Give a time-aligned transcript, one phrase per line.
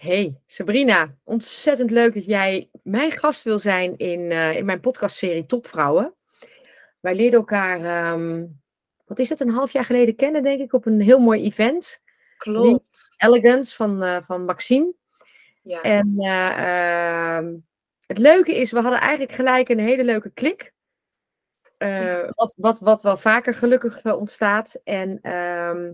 [0.00, 5.46] Hey Sabrina, ontzettend leuk dat jij mijn gast wil zijn in, uh, in mijn podcastserie
[5.46, 6.14] Topvrouwen.
[7.00, 8.46] Wij leerden elkaar, ehm,
[9.04, 12.00] wat is het, een half jaar geleden kennen, denk ik, op een heel mooi event.
[12.36, 13.14] Klopt.
[13.16, 14.92] Elegance van, uh, van Maxime.
[15.62, 15.82] Ja.
[15.82, 17.60] En uh,
[18.06, 20.72] het leuke is, we hadden eigenlijk gelijk een hele leuke klik.
[22.34, 24.80] wat, wat, wat wel vaker gelukkig ontstaat.
[24.84, 25.92] En ehm,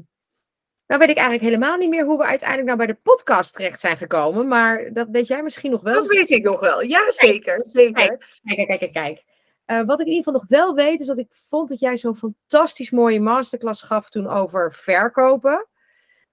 [0.86, 3.80] nou weet ik eigenlijk helemaal niet meer hoe we uiteindelijk nou bij de podcast terecht
[3.80, 4.48] zijn gekomen.
[4.48, 5.94] Maar dat weet jij misschien nog wel.
[5.94, 6.82] Dat weet ik nog wel.
[6.82, 7.54] Ja, zeker.
[7.54, 8.18] Kijk, zeker.
[8.42, 9.24] Kijk, kijk, kijk, kijk.
[9.66, 11.96] Uh, wat ik in ieder geval nog wel weet, is dat ik vond dat jij
[11.96, 15.66] zo'n fantastisch mooie masterclass gaf toen over verkopen.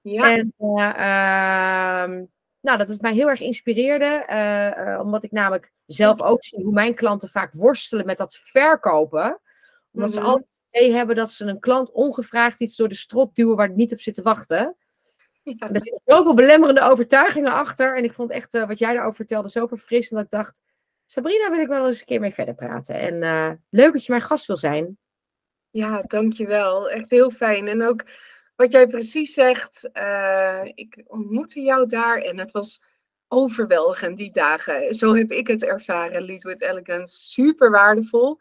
[0.01, 0.31] Ja.
[0.31, 2.25] En uh, uh,
[2.61, 4.25] nou, dat het mij heel erg inspireerde.
[4.29, 9.23] Uh, omdat ik namelijk zelf ook zie hoe mijn klanten vaak worstelen met dat verkopen.
[9.23, 9.39] Omdat
[9.91, 10.09] mm -hmm.
[10.09, 13.67] ze altijd idee hebben dat ze een klant ongevraagd iets door de strot duwen waar
[13.67, 14.75] het niet op zit te wachten.
[15.43, 15.69] Ja.
[15.71, 17.97] Er zitten zoveel belemmerende overtuigingen achter.
[17.97, 20.61] En ik vond echt uh, wat jij daarover vertelde zo verfrissend dat ik dacht,
[21.05, 22.95] Sabrina wil ik wel eens een keer mee verder praten.
[22.95, 24.97] En uh, leuk dat je mijn gast wil zijn.
[25.69, 26.89] Ja, dankjewel.
[26.89, 27.67] Echt heel fijn.
[27.67, 28.03] En ook
[28.55, 32.83] wat jij precies zegt, uh, ik ontmoette jou daar en het was
[33.27, 34.95] overweldigend die dagen.
[34.95, 37.25] Zo heb ik het ervaren, Lead with Elegance.
[37.25, 38.39] Super waardevol.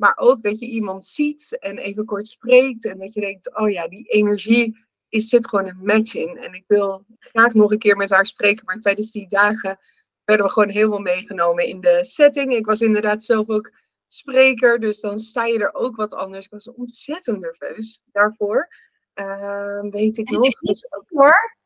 [0.00, 2.84] Maar ook dat je iemand ziet en even kort spreekt.
[2.84, 6.36] En dat je denkt, oh ja, die energie is, zit gewoon een match in.
[6.36, 8.64] En ik wil graag nog een keer met haar spreken.
[8.64, 9.78] Maar tijdens die dagen
[10.24, 12.54] werden we gewoon heel veel meegenomen in de setting.
[12.54, 13.72] Ik was inderdaad zelf ook
[14.06, 14.80] spreker.
[14.80, 16.44] Dus dan sta je er ook wat anders.
[16.44, 18.68] Ik was ontzettend nerveus daarvoor.
[19.14, 20.60] Uh, weet ik nog.
[20.60, 21.58] Dus ook hoor.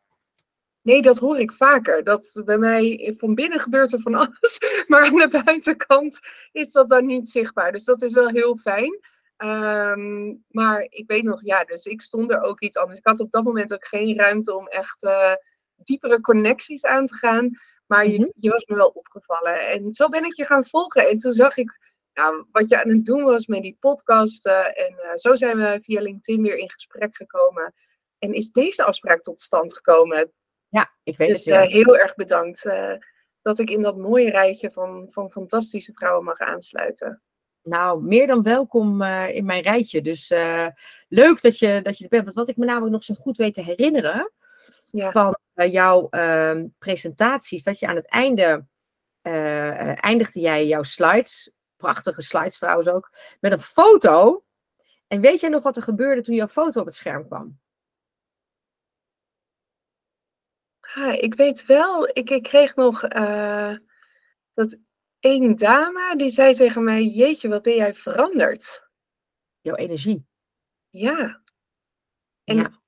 [0.84, 2.04] Nee, dat hoor ik vaker.
[2.04, 6.20] Dat bij mij van binnen gebeurt er van alles, maar aan de buitenkant
[6.52, 7.72] is dat dan niet zichtbaar.
[7.72, 9.00] Dus dat is wel heel fijn.
[9.36, 12.98] Um, maar ik weet nog, ja, dus ik stond er ook iets anders.
[12.98, 15.32] Ik had op dat moment ook geen ruimte om echt uh,
[15.76, 17.50] diepere connecties aan te gaan.
[17.86, 19.68] Maar je, je was me wel opgevallen.
[19.68, 21.08] En zo ben ik je gaan volgen.
[21.08, 21.78] En toen zag ik
[22.14, 24.76] nou, wat je aan het doen was met die podcasten.
[24.76, 27.74] En uh, zo zijn we via LinkedIn weer in gesprek gekomen.
[28.18, 30.32] En is deze afspraak tot stand gekomen.
[30.74, 31.54] Ja, ik weet dus, het.
[31.54, 31.64] Ja.
[31.64, 32.94] Uh, heel erg bedankt uh,
[33.42, 37.22] dat ik in dat mooie rijtje van, van fantastische vrouwen mag aansluiten.
[37.62, 40.02] Nou, meer dan welkom uh, in mijn rijtje.
[40.02, 40.28] Dus
[41.08, 42.24] leuk dat je, dat je er bent.
[42.24, 44.32] Want wat ik me namelijk nog zo goed weet te herinneren
[44.90, 45.10] ja.
[45.10, 45.38] van
[45.70, 48.66] jouw ehm, presentaties, dat je aan het einde
[50.00, 54.44] eindigde jij jouw slides, prachtige slides trouwens ook, met een foto.
[55.06, 57.58] En weet jij nog wat er gebeurde toen jouw foto op het scherm kwam?
[60.94, 63.76] Ja, ik weet wel, ik, ik kreeg nog uh,
[64.52, 64.76] dat
[65.20, 68.88] één dame die zei tegen mij: Jeetje, wat ben jij veranderd?
[69.60, 70.26] Jouw energie.
[70.90, 71.42] Ja.
[72.44, 72.80] En ja.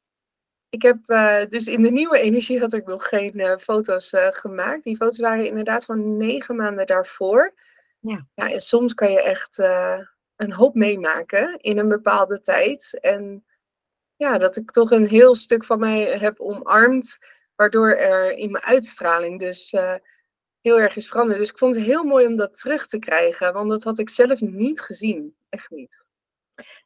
[0.68, 4.84] ik heb uh, dus in de nieuwe energie had ik nog geen uh, foto's gemaakt.
[4.84, 7.54] Die foto's waren inderdaad van negen maanden daarvoor.
[8.00, 8.26] Ja.
[8.34, 9.58] ja en soms kan je echt
[10.36, 12.98] een hoop meemaken in een bepaalde tijd.
[13.00, 13.44] En
[14.16, 17.18] ja, dat ik toch een heel stuk van mij heb omarmd
[17.56, 19.94] waardoor er in mijn uitstraling dus uh,
[20.60, 21.38] heel erg is veranderd.
[21.38, 24.10] Dus ik vond het heel mooi om dat terug te krijgen, want dat had ik
[24.10, 25.36] zelf niet gezien.
[25.48, 26.06] Echt niet.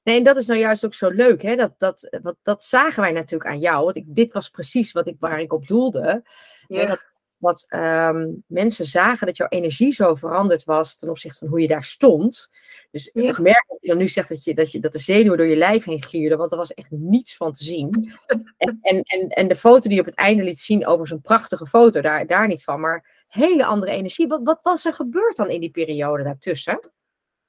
[0.03, 1.57] Nee, en dat is nou juist ook zo leuk, hè?
[1.57, 3.85] Dat, dat, wat, dat zagen wij natuurlijk aan jou.
[3.85, 6.23] Want ik, dit was precies wat ik, waar ik op doelde.
[6.67, 6.87] Ja.
[6.87, 7.01] Dat,
[7.37, 11.69] wat um, mensen zagen dat jouw energie zo veranderd was ten opzichte van hoe je
[11.69, 12.51] daar stond.
[12.91, 13.31] Dus Ja.
[13.31, 15.47] ik merk dat je dan nu zegt dat, je, dat, je, dat de zenuwen door
[15.47, 17.91] je lijf heen gierden, want er was echt niets van te zien.
[18.57, 21.21] En, en, en, en de foto die je op het einde liet zien, overigens een
[21.21, 24.27] prachtige foto, daar, daar niet van, maar hele andere energie.
[24.27, 26.91] Wat, wat was er gebeurd dan in die periode daartussen?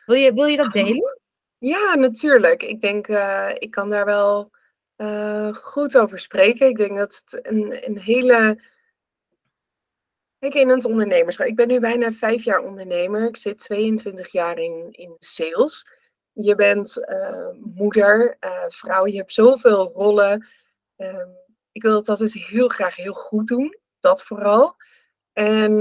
[0.06, 1.20] Wil je, wil je dat delen?
[1.58, 2.64] Ja, natuurlijk.
[2.64, 4.52] Ik denk, uh, ik kan daar wel
[4.98, 6.68] uh, goed over spreken.
[6.68, 8.62] Ik denk dat het een, een hele.
[10.42, 11.46] Kijk, in het ondernemerschap.
[11.48, 13.28] Ik ben nu bijna vijf jaar ondernemer.
[13.28, 15.88] Ik zit 22 jaar in, in sales.
[16.32, 18.38] Je bent uh, moeder,
[18.68, 19.06] vrouw.
[19.06, 20.48] Je hebt zoveel rollen.
[20.96, 21.30] Ehm,
[21.72, 23.78] ik wil het altijd heel graag heel goed doen.
[24.00, 24.76] Dat vooral.
[25.34, 25.72] En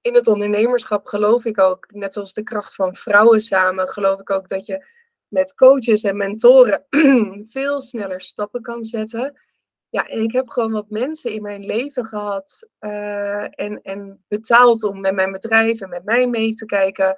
[0.00, 4.30] in het ondernemerschap geloof ik ook, net als de kracht van vrouwen samen, geloof ik
[4.30, 4.86] ook dat je
[5.28, 6.86] met coaches en mentoren
[7.54, 9.40] veel sneller stappen kan zetten.
[9.90, 14.82] Ja, en ik heb gewoon wat mensen in mijn leven gehad uh, en, en betaald
[14.82, 17.16] om met mijn bedrijf en met mij mee te kijken.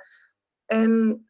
[0.66, 1.24] En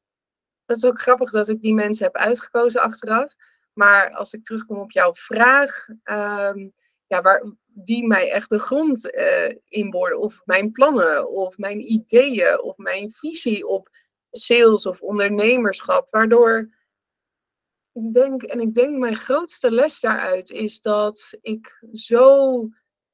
[0.65, 3.35] dat is ook grappig dat ik die mensen heb uitgekozen achteraf.
[3.73, 6.73] Maar als ik terugkom op jouw vraag, um,
[7.07, 10.19] ja, waar, die mij echt de grond uh, inboorden.
[10.19, 13.89] Of mijn plannen, of mijn ideeën, of mijn visie op
[14.31, 16.07] sales of ondernemerschap.
[16.11, 16.69] Waardoor
[17.93, 22.69] ik denk, en ik denk mijn grootste les daaruit is dat ik zo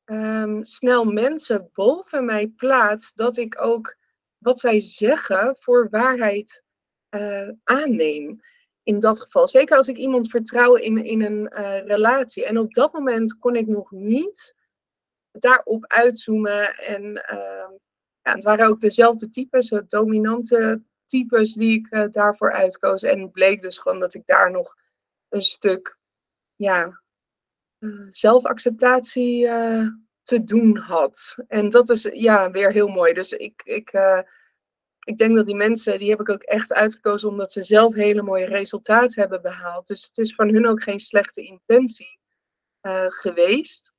[0.05, 3.97] ehm, snel mensen boven mij plaats, dat ik ook
[4.39, 6.63] wat zij zeggen voor waarheid
[7.11, 8.41] uh, aanneem.
[8.83, 9.49] In dat geval.
[9.49, 12.45] Zeker als ik iemand vertrouw in, in een uh, relatie.
[12.45, 14.55] En op dat moment kon ik nog niet
[15.31, 16.75] daarop uitzoomen.
[16.77, 17.69] En uh,
[18.23, 23.03] ja, het waren ook dezelfde types, dominante types die ik uh, daarvoor uitkoos.
[23.03, 24.77] En het bleek dus gewoon dat ik daar nog
[25.29, 25.99] een stuk
[26.55, 27.01] ja,
[28.11, 29.47] zelfacceptatie
[30.23, 31.37] te doen had.
[31.49, 33.13] En dat is ja, weer heel mooi.
[33.13, 33.93] Dus ik, ik
[35.07, 38.23] ik denk dat die mensen, die heb ik ook echt uitgekozen omdat ze zelf hele
[38.23, 39.87] mooie resultaten hebben behaald.
[39.87, 42.19] Dus het is van hun ook geen slechte intentie
[43.09, 43.93] geweest.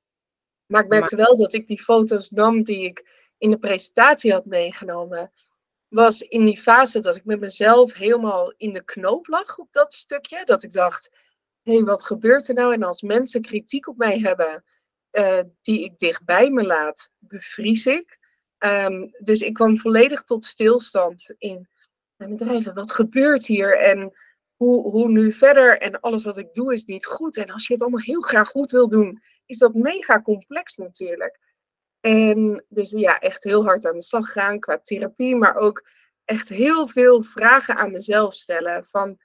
[0.66, 4.46] Maar ik merkte wel dat ik die foto's nam die ik in de presentatie had
[4.46, 5.32] meegenomen.
[5.88, 9.94] Was in die fase dat ik met mezelf helemaal in de knoop lag op dat
[9.94, 10.46] stukje.
[10.46, 11.10] Dat ik dacht,
[11.62, 12.74] hé, hey, wat gebeurt er nou?
[12.74, 14.64] En als mensen kritiek op mij hebben,
[15.12, 18.18] uh, die ik dichtbij me laat, bevries ik.
[18.60, 21.68] Um, dus ik kwam volledig tot stilstand in
[22.16, 22.74] mijn bedrijven.
[22.74, 24.12] Wat gebeurt hier en
[24.56, 25.78] hoe, hoe nu verder?
[25.78, 27.38] En alles wat ik doe is niet goed.
[27.38, 31.40] En als je het allemaal heel graag goed wil doen, is dat mega complex natuurlijk.
[32.08, 35.88] En dus ja, echt heel hard aan de slag gaan qua therapie, maar ook
[36.26, 38.84] echt heel veel vragen aan mezelf stellen.
[38.84, 39.18] Van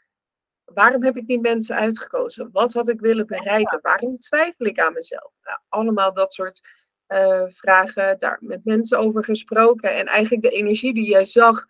[0.65, 2.49] waarom heb ik die mensen uitgekozen?
[2.53, 3.79] Wat had ik willen bereiken?
[3.83, 5.33] Waarom twijfel ik aan mezelf?
[5.43, 6.61] Nou, allemaal dat soort
[7.09, 9.95] uh, vragen, daar met mensen over gesproken.
[9.95, 11.67] En eigenlijk de energie die jij zag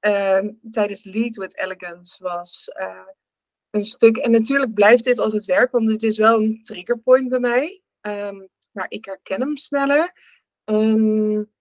[0.00, 3.08] uh, tijdens Lead with Elegance was uh,
[3.70, 4.16] een stuk.
[4.16, 7.82] En natuurlijk blijft dit altijd werken, want het is wel een triggerpoint bij mij.
[8.00, 10.12] Um, maar ik herken hem sneller.
[10.64, 11.52] En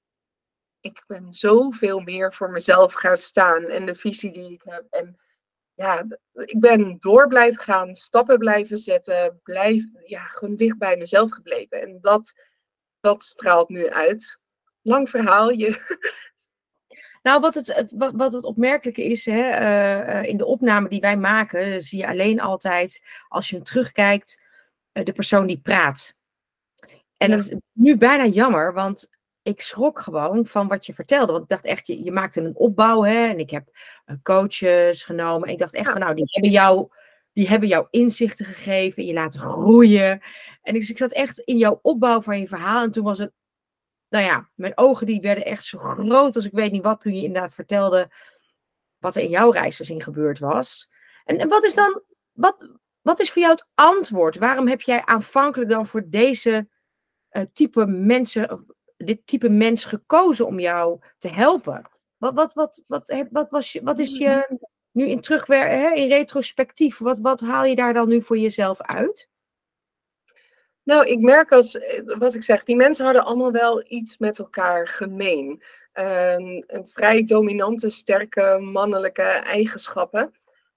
[0.80, 4.86] ik ben zoveel meer voor mezelf gaan staan en de visie die ik heb.
[4.90, 5.18] En
[5.74, 11.32] ja, ik ben door blijven gaan, stappen blijven zetten, blijf ja, gewoon dicht bij mezelf
[11.32, 11.82] gebleven.
[11.82, 12.34] En dat
[13.04, 14.42] dat straalt nu uit.
[14.82, 15.50] Lang verhaal.
[15.50, 15.78] Je...
[17.22, 21.84] Nou, wat het, wat het opmerkelijke is, hè, uh, in de opname die wij maken,
[21.84, 24.42] zie je alleen altijd, als je hem terugkijkt,
[24.94, 26.16] uh, de persoon die praat.
[27.18, 29.10] En dat is nu bijna jammer, want
[29.42, 31.32] ik schrok gewoon van wat je vertelde.
[31.32, 33.68] Want ik dacht echt, je, je maakte een opbouw, hè, en ik heb
[34.24, 35.48] coaches genomen.
[35.48, 36.90] En ik dacht echt van, nou, die hebben jou
[37.34, 40.22] die hebben jou inzichten gegeven, je laten groeien.
[40.62, 42.84] En ik, ik zat echt in jouw opbouw van je verhaal.
[42.84, 43.32] En toen was het,
[44.10, 47.16] nou ja, mijn ogen die werden echt zo groot als ik weet niet wat toen
[47.16, 48.12] je inderdaad vertelde
[48.98, 50.90] wat er in jouw reis dus in gebeurd was.
[51.26, 52.02] En, en wat is dan,
[52.32, 52.70] wat,
[53.02, 54.38] wat is voor jou het antwoord?
[54.38, 56.68] Waarom heb jij aanvankelijk dan voor deze
[57.54, 58.66] type mensen,
[58.98, 61.90] dit type mens gekozen om jou te helpen?
[62.18, 64.60] Wat, wat, wat, wat, wat, was, wat is je
[64.92, 69.32] nu in terugwer, in retrospectief, wat, wat haal je daar dan nu voor jezelf uit?
[70.84, 74.40] Nou, ik merk als, eh, wat ik zeg, die mensen hadden allemaal wel iets met
[74.40, 75.64] elkaar gemeen.
[75.94, 80.32] Um, een vrij dominante, sterke mannelijke eigenschappen.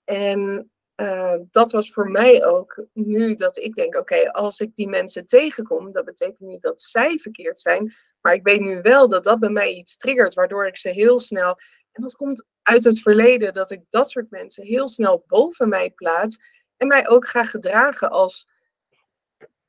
[0.04, 4.88] En uh, dat was voor mij ook nu dat ik denk, oké, als ik die
[4.88, 9.24] mensen tegenkom, dat betekent niet dat zij verkeerd zijn, maar ik weet nu wel dat
[9.24, 11.58] dat bij mij iets triggert, waardoor ik ze heel snel,
[11.92, 15.90] en dat komt uit het verleden, dat ik dat soort mensen heel snel boven mij
[15.90, 16.38] plaats
[16.76, 18.48] en mij ook ga gedragen als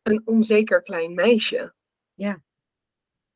[0.03, 1.73] een onzeker klein meisje.
[2.13, 2.41] Ja.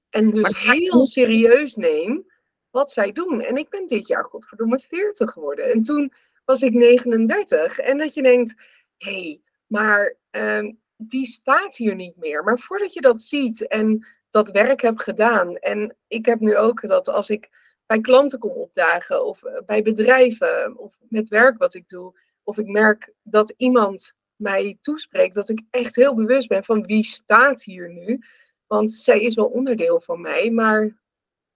[0.10, 2.32] En dus heel serieus neem
[2.70, 3.42] wat zij doen.
[3.42, 5.72] En ik ben dit jaar, godverdomme, 40 geworden.
[5.72, 6.14] En toen
[6.52, 7.80] was ik 39.
[7.80, 8.56] En dat je denkt,
[8.98, 12.44] hé, hey, maar um, die staat hier niet meer.
[12.44, 15.56] Maar voordat je dat ziet en dat werk hebt gedaan.
[15.56, 17.50] En ik heb nu ook dat als ik
[17.86, 22.20] bij klanten kom opdagen of eh, bij bedrijven of met werk wat ik doe.
[22.44, 27.04] Of ik merk dat iemand mij toespreekt, dat ik echt heel bewust ben van wie
[27.04, 28.20] staat hier nu.
[28.68, 31.02] Want zij is wel onderdeel van mij, maar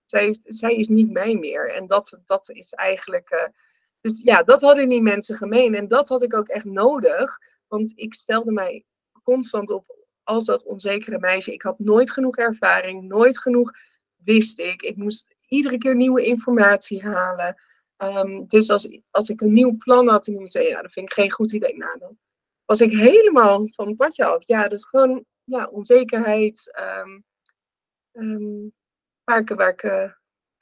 [0.05, 1.69] zij, zij is niet mij meer.
[1.69, 3.31] En dat, dat is eigenlijk.
[3.31, 3.43] Uh,
[4.05, 5.75] dus ja, dat hadden die mensen gemeen.
[5.75, 7.37] En dat had ik ook echt nodig.
[7.67, 8.85] Want ik stelde mij
[9.23, 11.53] constant op als dat onzekere meisje.
[11.53, 13.71] Ik had nooit genoeg ervaring, nooit genoeg
[14.15, 14.81] wist ik.
[14.81, 17.55] Ik moest iedere keer nieuwe informatie halen.
[17.97, 21.15] Um, dus als, als ik een nieuw plan had, en zei ja, dat vind ik
[21.15, 21.77] geen goed idee.
[21.77, 22.17] Nou, dan
[22.65, 24.47] was ik helemaal van het padje af.
[24.47, 26.77] Ja, dus gewoon ja, onzekerheid.
[27.03, 27.23] Um,
[28.11, 28.73] um,
[29.23, 30.11] waar ik, uh,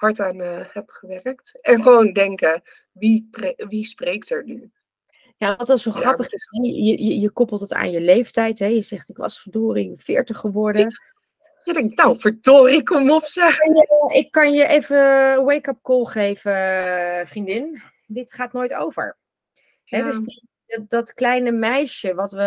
[0.03, 1.57] hard aan uh, heb gewerkt.
[1.61, 4.71] En gewoon denken, wie, wie spreekt er nu?
[5.37, 8.59] Ja, wat dan zo grappig is, je, je, je, koppelt het aan je leeftijd.
[8.59, 8.65] Hè?
[8.65, 10.95] Je zegt, ik was verdorie 40 geworden.
[11.63, 13.57] Je denkt, nou verdorie, kom op zeg.
[14.13, 14.97] Ik kan je even
[15.45, 17.81] wake-up call geven, vriendin.
[18.07, 19.17] Dit gaat nooit over.
[19.83, 19.97] Ja.
[19.97, 22.43] Hè, dus die, dat, dat kleine meisje, wat we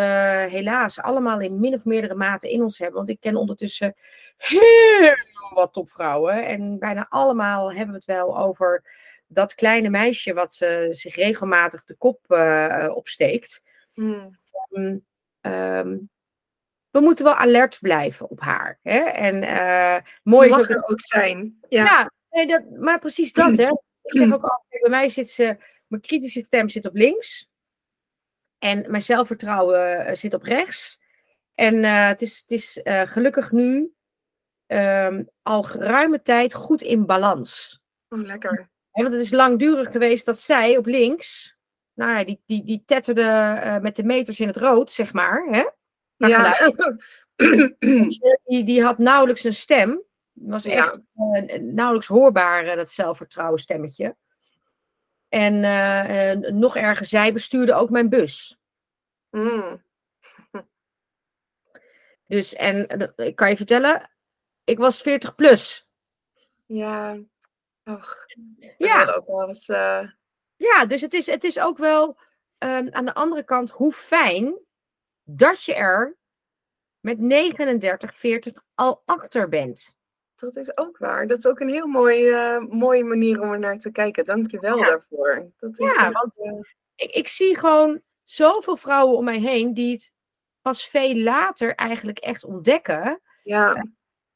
[0.50, 2.96] helaas allemaal in min of meerdere mate in ons hebben.
[2.96, 3.94] Want ik ken ondertussen
[4.36, 5.14] heel
[5.54, 6.46] wat topvrouwen.
[6.46, 8.84] En bijna allemaal hebben we het wel over
[9.26, 13.62] dat kleine meisje wat uh, zich regelmatig de kop uh, opsteekt.
[13.92, 14.38] Hmm.
[14.70, 15.06] Um,
[15.40, 16.10] um,
[16.90, 18.78] we moeten wel alert blijven op haar.
[18.82, 18.98] Hè?
[18.98, 21.58] En uh, mooi Mag is ook, er ook zijn.
[21.68, 23.56] Ja, ja nee, dat, maar precies dat.
[23.56, 23.68] Hè?
[24.02, 27.50] Ik zeg ook altijd, bij mij zit ze, mijn kritische stem zit op links.
[28.58, 31.00] En mijn zelfvertrouwen uh, zit op rechts.
[31.54, 33.95] En uh, het is, het is gelukkig nu
[34.66, 37.80] um, al geruime tijd goed in balans.
[38.08, 38.68] Oh, lekker.
[38.90, 41.56] Want het is langdurig geweest dat zij op links,
[41.94, 45.46] nou ja, die, die, die tetterde met de meters in het rood, zeg maar.
[45.50, 45.64] Hè?
[46.28, 46.56] Ja.
[48.44, 50.02] die, die had nauwelijks een stem.
[50.32, 51.42] was echt ja.
[51.42, 54.16] uh, nauwelijks hoorbaar, uh, dat zelfvertrouwen stemmetje.
[55.28, 55.60] En
[56.58, 58.58] nog erger, zij bestuurde ook mijn bus.
[59.30, 59.82] Mm.
[62.26, 64.10] Dus, en ik kan je vertellen,
[64.66, 65.88] ik was 40 plus.
[66.66, 67.18] Ja,
[67.82, 68.26] ach.
[68.78, 69.14] Ja.
[69.14, 69.66] Ook wel eens,
[70.56, 72.18] ja, dus het is, het is ook wel
[72.58, 74.58] um, aan de andere kant hoe fijn
[75.24, 76.16] dat je er
[77.00, 79.96] met 39, 40 al achter bent.
[80.34, 81.26] Dat is ook waar.
[81.26, 84.24] Dat is ook een heel mooi, uh, mooie manier om er naar te kijken.
[84.24, 84.84] Dank je wel ja.
[84.84, 85.50] daarvoor.
[85.56, 86.60] Dat is ja, want uh,
[86.94, 90.12] ik, ik zie gewoon zoveel vrouwen om mij heen die het
[90.60, 93.20] pas veel later eigenlijk echt ontdekken.
[93.42, 93.86] Ja.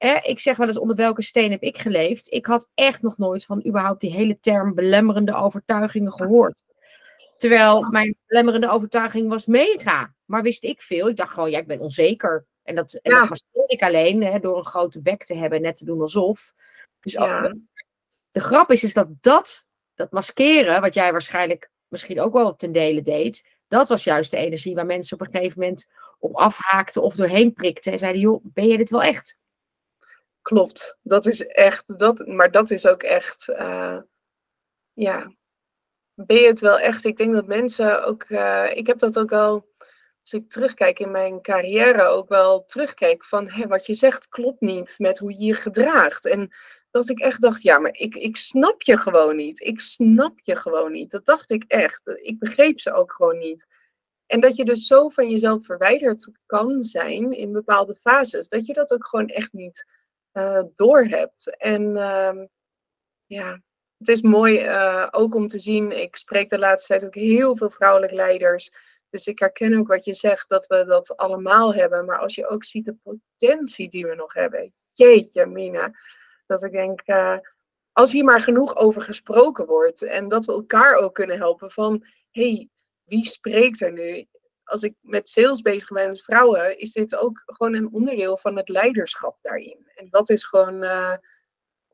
[0.01, 2.33] Eh, ik zeg wel eens onder welke steen heb ik geleefd.
[2.33, 6.63] Ik had echt nog nooit van überhaupt die hele term belemmerende overtuigingen gehoord.
[7.37, 10.15] Terwijl mijn belemmerende overtuiging was mega.
[10.25, 11.09] Maar wist ik veel.
[11.09, 12.47] Ik dacht gewoon, ja, ik ben onzeker.
[12.63, 13.27] En dat, en Ja.
[13.27, 16.53] dat ik alleen hè, door een grote bek te hebben en net te doen alsof.
[17.01, 17.55] Dus ook- Ja.
[18.31, 19.65] de grap is, is dat dat,
[19.95, 24.37] dat maskeren, wat jij waarschijnlijk misschien ook wel ten dele deed, dat was juist de
[24.37, 25.87] energie waar mensen op een gegeven moment
[26.19, 29.39] op afhaakten of doorheen prikten en zeiden, joh, ben je dit wel echt?
[30.51, 30.97] Klopt.
[31.03, 33.99] Dat is echt, dat, maar dat is ook echt, eh,
[34.93, 35.35] ja.
[36.15, 37.05] Ben je het wel echt?
[37.05, 39.69] Ik denk dat mensen ook, eh, ik heb dat ook wel,
[40.21, 44.95] als ik terugkijk in mijn carrière, ook wel terugkijk van wat je zegt klopt niet
[44.99, 46.27] met hoe je je gedraagt.
[46.27, 46.51] En
[46.91, 49.61] dat ik echt dacht, ja, maar ik, ik snap je gewoon niet.
[49.61, 51.11] Ik snap je gewoon niet.
[51.11, 52.09] Dat dacht ik echt.
[52.23, 53.67] Ik begreep ze ook gewoon niet.
[54.27, 58.73] En dat je dus zo van jezelf verwijderd kan zijn in bepaalde fases, dat je
[58.73, 59.99] dat ook gewoon echt niet
[60.41, 61.57] uh, doorhebt.
[61.57, 62.45] En uh,
[63.27, 63.61] ja,
[63.99, 66.01] het is mooi uh, ook om te zien.
[66.01, 68.71] Ik spreek de laatste tijd ook heel veel vrouwelijke leiders.
[69.11, 72.05] Dus ik herken ook wat je zegt, dat we dat allemaal hebben.
[72.05, 74.73] Maar als je ook ziet de potentie die we nog hebben.
[74.93, 75.91] Jeetje, Mina.
[76.47, 77.39] Dat ik denk, uh,
[77.93, 80.03] als hier maar genoeg over gesproken wordt.
[80.03, 82.69] En dat we elkaar ook kunnen helpen van, hey,
[83.05, 84.27] wie spreekt er nu?
[84.71, 88.57] Als ik met sales bezig ben met vrouwen, is dit ook gewoon een onderdeel van
[88.57, 89.91] het leiderschap daarin.
[89.95, 91.17] En dat is gewoon uh,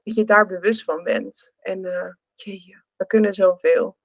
[0.02, 1.52] dat je daar bewust van bent.
[1.60, 3.96] En uh, jeetje, we kunnen zoveel.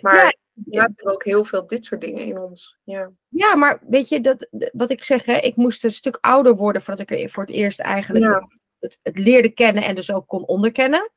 [0.00, 2.78] Maar ja, we hebben ook heel veel dit soort dingen in ons.
[2.84, 6.56] Ja, ja maar weet je, dat, wat ik zeg, hè, ik moest een stuk ouder
[6.56, 8.34] worden voordat ik er voor het eerst eigenlijk Ja.
[8.34, 11.10] het, het, het leerde kennen en dus ook kon onderkennen.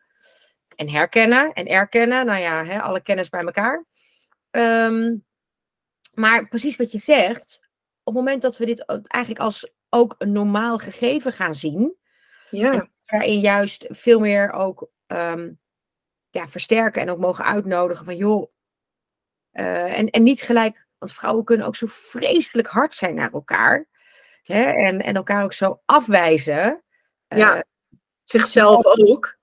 [0.76, 2.26] En herkennen en erkennen.
[2.26, 3.86] Nou ja, hè, alle kennis bij elkaar.
[4.52, 5.16] Ehm,
[6.12, 7.60] maar precies wat je zegt,
[8.04, 11.96] op het moment dat we dit eigenlijk als ook een normaal gegeven gaan zien,
[12.50, 15.52] ja, daarin juist veel meer ook ehm,
[16.30, 18.52] ja, versterken en ook mogen uitnodigen van joh,
[19.52, 23.88] eh, en, en niet gelijk, want vrouwen kunnen ook zo vreselijk hard zijn naar elkaar
[24.44, 26.84] hè, en, en elkaar ook zo afwijzen.
[27.28, 27.64] Eh, ja.
[28.24, 29.38] zichzelf ook.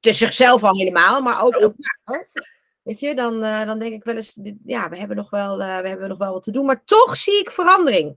[0.00, 2.28] te zichzelf al helemaal, maar ook elkaar.
[2.88, 5.60] Weet je, dan, uh, dan denk ik wel eens, dit, ja, we hebben, nog wel,
[5.60, 6.66] uh, we hebben nog wel wat te doen.
[6.66, 8.16] Maar toch zie ik verandering.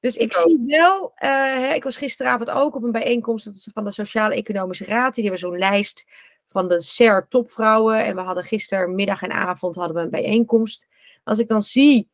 [0.00, 3.92] Dus ik, zie wel, uh, hè, ik was gisteravond ook op een bijeenkomst van de
[3.92, 5.14] Sociaal-Economische Raad.
[5.14, 6.04] Die hebben zo'n lijst
[6.48, 8.04] van de SER topvrouwen.
[8.04, 10.86] En we hadden gistermiddag en avond hadden we een bijeenkomst.
[11.24, 12.08] Als ik dan zie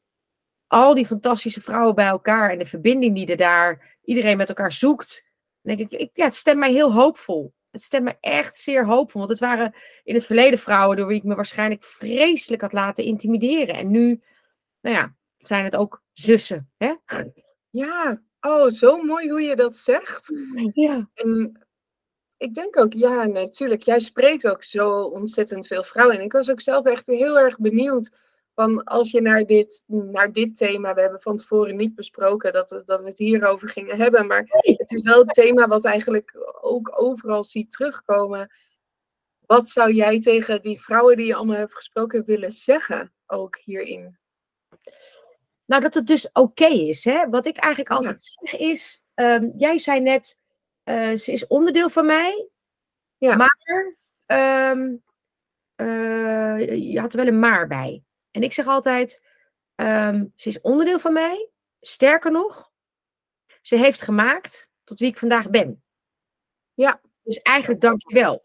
[0.66, 4.72] al die fantastische vrouwen bij elkaar en de verbinding die er daar iedereen met elkaar
[4.72, 5.24] zoekt,
[5.62, 8.86] dan denk ik, ik ja, het stemt mij heel hoopvol het stemt me echt zeer
[8.86, 9.20] hoopvol.
[9.20, 9.74] Want het waren
[10.04, 13.74] in het verleden vrouwen door wie ik me waarschijnlijk vreselijk had laten intimideren.
[13.74, 14.22] En nu,
[14.80, 16.70] nou ja, zijn het ook zussen.
[16.76, 16.94] Hè?
[17.70, 20.32] Ja, oh, zo mooi hoe je dat zegt.
[20.72, 21.10] Ja.
[21.14, 21.60] En
[22.36, 26.16] ik denk ook, ja, natuurlijk, jij spreekt ook zo ontzettend veel vrouwen.
[26.16, 28.10] En ik was ook zelf echt heel erg benieuwd
[28.54, 32.82] van als je naar dit, naar dit thema, we hebben van tevoren niet besproken dat,
[32.84, 37.00] dat we het hierover gingen hebben, maar het is wel het thema wat eigenlijk ook
[37.00, 38.50] overal ziet terugkomen.
[39.46, 44.18] Wat zou jij tegen die vrouwen die je allemaal hebt gesproken willen zeggen, ook hierin?
[45.64, 47.04] Nou, dat het dus oké is.
[47.04, 47.28] Hè?
[47.28, 47.96] Wat ik eigenlijk Ja.
[47.98, 50.38] altijd zeg is, ehm, jij zei net,
[50.82, 52.48] eh, ze is onderdeel van mij,
[53.18, 53.36] Ja.
[53.36, 54.94] maar ehm,
[55.74, 58.02] eh, je had er wel een maar bij.
[58.32, 59.22] En ik zeg altijd,
[59.74, 61.48] ehm, ze is onderdeel van mij,
[61.80, 62.72] sterker nog,
[63.62, 65.82] ze heeft gemaakt tot wie ik vandaag ben.
[66.74, 67.00] Ja.
[67.22, 68.44] Dus eigenlijk dank je wel.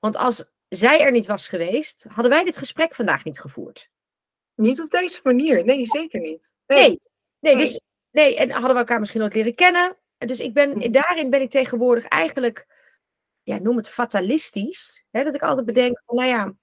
[0.00, 3.90] Want als zij er niet was geweest, hadden wij dit gesprek vandaag niet gevoerd.
[4.54, 5.64] Niet op deze manier.
[5.64, 6.50] Nee, zeker niet.
[6.66, 6.98] Nee, nee,
[7.54, 7.56] Nee.
[7.56, 9.96] dus nee, en hadden we elkaar misschien nooit leren kennen.
[10.18, 10.92] En Dus ik ben, Mhm.
[10.92, 12.66] daarin ben ik tegenwoordig eigenlijk,
[13.42, 15.04] ja, noem het fatalistisch.
[15.10, 16.54] Hè, dat ik altijd bedenk, van, nou ja,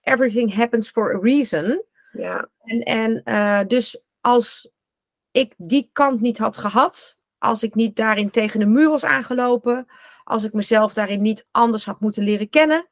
[0.00, 1.84] everything happens for a reason.
[2.12, 4.70] Ja, En, en eh, dus als
[5.30, 9.86] ik die kant niet had gehad, als ik niet daarin tegen de muur was aangelopen,
[10.24, 12.88] als ik mezelf daarin niet anders had moeten leren kennen,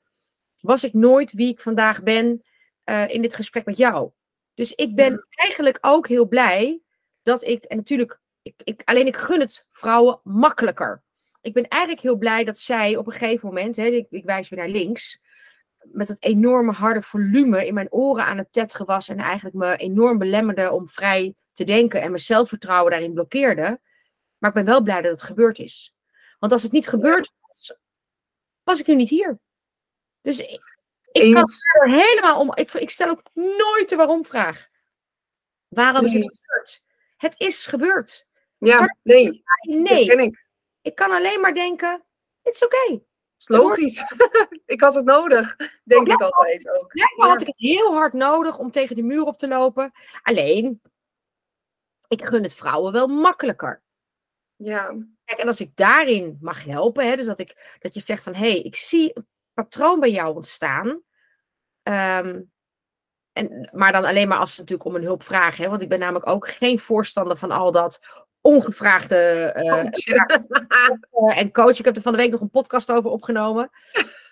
[0.61, 2.43] was ik nooit wie ik vandaag ben
[2.85, 4.11] eh, in dit gesprek met jou.
[4.55, 5.25] Dus ik ben Ja.
[5.29, 6.81] eigenlijk ook heel blij
[7.23, 11.03] dat ik, en natuurlijk, ik, ik, alleen ik gun het vrouwen makkelijker.
[11.41, 14.49] Ik ben eigenlijk heel blij dat zij op een gegeven moment, hè, ik, ik wijs
[14.49, 15.21] weer naar links,
[15.93, 19.77] met het enorme harde volume in mijn oren aan het tetteren was en eigenlijk me
[19.77, 23.81] enorm belemmerde om vrij te denken en mijn zelfvertrouwen daarin blokkeerde.
[24.39, 25.95] Maar ik ben wel blij dat het gebeurd is.
[26.39, 27.79] Want als het niet gebeurd was,
[28.63, 29.39] was ik nu niet hier.
[30.21, 30.79] Dus ik,
[31.13, 31.45] ik kan
[31.83, 32.51] er helemaal om.
[32.55, 34.69] Ik, ik stel ook nooit de waarom-vraag.
[35.69, 36.83] Waarom is het gebeurd?
[37.17, 38.27] Het is gebeurd.
[38.59, 40.47] Ja, nee, Nee, ken ik.
[40.83, 42.05] ik kan alleen maar denken:
[42.43, 43.01] het is oké.
[43.39, 44.03] Is logisch.
[44.67, 46.13] ik had het nodig, denk Ja.
[46.15, 46.93] ik altijd ook.
[46.93, 47.07] Ja.
[47.17, 49.93] had ik het heel hard nodig om tegen die muur op te lopen.
[50.23, 50.81] Alleen,
[52.09, 53.83] ik gun het vrouwen wel makkelijker.
[54.57, 58.23] Ja, Kijk, en als ik daarin mag helpen, hè, dus dat, ik, dat je zegt
[58.23, 61.03] van hé, hey, ik zie een patroon bij jou ontstaan.
[61.83, 62.43] Ehm,
[63.33, 65.65] en, maar dan alleen maar als ze natuurlijk om een hulp vragen.
[65.65, 68.01] Hè, want ik ben namelijk ook geen voorstander van al dat
[68.49, 69.17] ongevraagde
[69.55, 71.79] eh, eh, en coach.
[71.79, 73.71] Ik heb er van de week nog een podcast over opgenomen.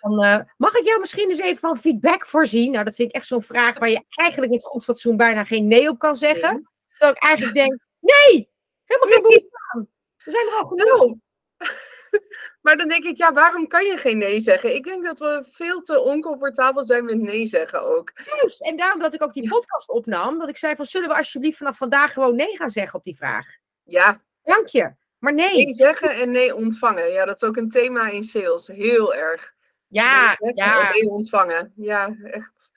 [0.00, 2.70] Van, eh, mag ik jou misschien eens even van feedback voorzien?
[2.72, 5.66] Nou, dat vind ik echt zo'n vraag waar je eigenlijk met goed fatsoen bijna geen
[5.66, 6.70] nee op kan zeggen.
[6.88, 8.50] Terwijl ik eigenlijk denk, nee,
[8.84, 9.88] helemaal geen behoefte aan.
[10.24, 11.14] We zijn er al genoeg.
[12.60, 14.74] Maar dan denk ik, ja, waarom kan je geen nee zeggen?
[14.74, 18.12] Ik denk dat we veel te oncomfortabel zijn met nee zeggen ook.
[18.40, 18.62] Juist.
[18.62, 21.56] En daarom dat ik ook die podcast opnam, dat ik zei van, zullen we alsjeblieft
[21.56, 23.46] vanaf vandaag gewoon nee gaan zeggen op die vraag?
[23.86, 24.94] Ja, Dank je.
[25.18, 25.54] Maar nee.
[25.54, 27.12] nee zeggen en nee ontvangen.
[27.12, 28.66] Ja, dat is ook een thema in sales.
[28.66, 29.54] Heel erg.
[29.86, 30.90] Ja, nee ja.
[30.90, 31.72] nee ontvangen.
[31.76, 32.70] Ja, echt.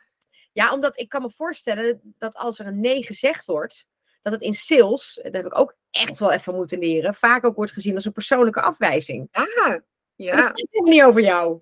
[0.51, 3.85] ja, omdat ik kan me voorstellen dat als er een nee gezegd wordt,
[4.21, 7.55] dat het in sales, dat heb ik ook echt wel even moeten leren, vaak ook
[7.55, 9.27] wordt gezien als een persoonlijke afwijzing.
[9.31, 9.83] Ja, Maar Dat
[10.15, 10.37] ja.
[10.37, 11.59] gaat helemaal niet over jou.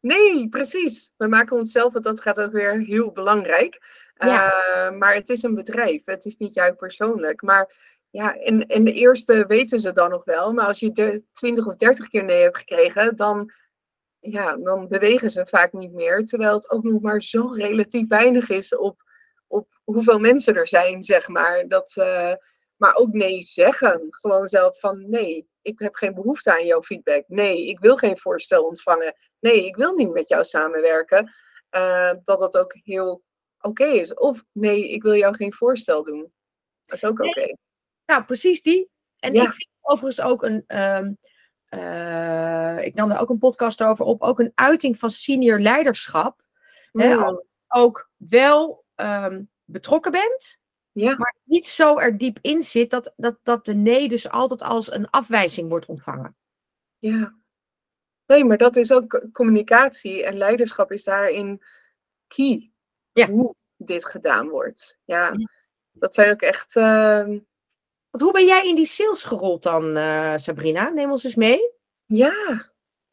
[0.00, 1.10] Nee, precies.
[1.16, 4.04] We maken onszelf, want dat gaat ook weer heel belangrijk.
[4.14, 4.52] Ja.
[4.52, 6.04] Eh, maar het is een bedrijf.
[6.04, 7.42] Het is niet jou persoonlijk.
[7.42, 7.74] Maar
[8.16, 10.52] ja, en, en de eerste weten ze dan nog wel.
[10.52, 13.52] Maar als je de 20 of 30 keer nee hebt gekregen, dan,
[14.18, 16.24] ja, dan bewegen ze vaak niet meer.
[16.24, 19.02] Terwijl het ook nog maar zo relatief weinig is op,
[19.46, 21.68] op hoeveel mensen er zijn, zeg maar.
[21.68, 22.32] Dat, eh,
[22.76, 24.06] maar ook nee zeggen.
[24.08, 27.24] Gewoon zelf van nee, ik heb geen behoefte aan jouw feedback.
[27.26, 29.16] Nee, ik wil geen voorstel ontvangen.
[29.40, 31.32] Nee, ik wil niet met jou samenwerken.
[31.68, 33.22] Eh, dat dat ook heel
[33.60, 34.14] oké is.
[34.14, 36.32] Of nee, ik wil jou geen voorstel doen.
[36.84, 37.56] Dat is ook oké.
[38.06, 38.90] Nou, precies die.
[39.18, 39.42] En Ja.
[39.42, 40.64] ik vind overigens ook een.
[40.66, 41.12] ehm,
[41.68, 44.22] eh, ik nam daar ook een podcast over op.
[44.22, 46.44] Ook een uiting van senior leiderschap.
[46.92, 50.58] Hè, Mm, als je ook wel ehm, betrokken bent,
[50.92, 54.62] ja, maar niet zo er diep in zit dat, dat, dat de nee dus altijd
[54.62, 56.36] als een afwijzing wordt ontvangen.
[56.98, 57.34] ja.
[58.26, 61.62] Nee, maar dat is ook communicatie en leiderschap is daarin
[62.26, 62.70] key.
[63.12, 63.26] Ja.
[63.28, 64.98] Hoe dit gedaan wordt.
[65.04, 65.48] Ja, Ja.
[65.92, 66.76] dat zijn ook echt.
[66.76, 67.38] ehm,
[68.16, 70.88] Want hoe ben jij in die sales gerold dan, eh, Sabrina?
[70.88, 71.72] Neem ons eens mee.
[72.04, 72.32] Ja,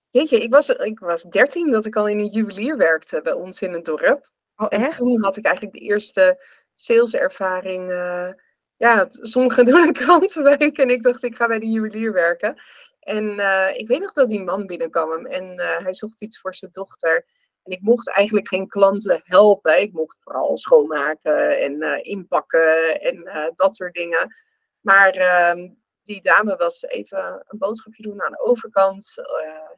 [0.10, 3.62] jeetje, ik was, ik was 13 dat ik al in een juwelier werkte bij ons
[3.62, 4.32] in het dorp.
[4.56, 7.92] Oh, En toen had ik eigenlijk de eerste saleservaring.
[7.92, 8.30] eh
[8.78, 12.62] ja, sommigen doen een krantenweek en ik dacht ik ga bij de juwelier werken.
[13.00, 16.72] En eh, ik weet nog dat die man binnenkwam en hij zocht iets voor zijn
[16.72, 17.26] dochter.
[17.64, 19.82] En ik mocht eigenlijk geen klanten helpen.
[19.82, 24.34] Ik mocht vooral schoonmaken en inpakken en dat soort dingen.
[24.84, 25.70] Maar ehm,
[26.04, 29.14] die dame was even een boodschapje doen aan de overkant.
[29.18, 29.70] eh,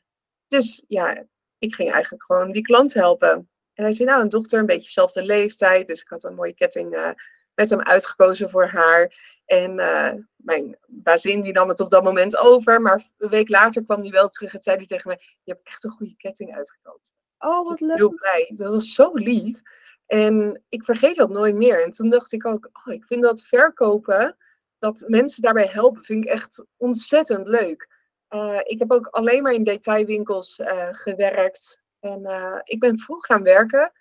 [0.48, 1.26] dus ja,
[1.58, 3.50] ik ging eigenlijk gewoon die klant helpen.
[3.74, 5.88] En hij zei, nou, een dochter, een beetje dezelfde leeftijd.
[5.88, 7.10] Dus ik had een mooie ketting eh,
[7.54, 9.14] met hem uitgekozen voor haar.
[9.46, 12.82] En eh, mijn bazin die nam het op dat moment over.
[12.82, 15.18] Maar een week later kwam hij wel terug en zei hij tegen me...
[15.44, 17.14] Je hebt echt een goede ketting uitgekozen.
[17.40, 17.98] Oh, wat leuk.
[17.98, 18.52] Heel blij.
[18.56, 19.62] Dat was zo lief.
[20.06, 21.84] En ik vergeet dat nooit meer.
[21.84, 24.38] En toen dacht ik ook, oh, ik vind dat verkopen,
[24.80, 27.94] dat mensen daarbij helpen, vind ik echt ontzettend leuk.
[28.30, 31.82] Uh, ik heb ook alleen maar in detailwinkels uh, gewerkt.
[32.00, 33.92] En uh, ik ben vroeg gaan werken.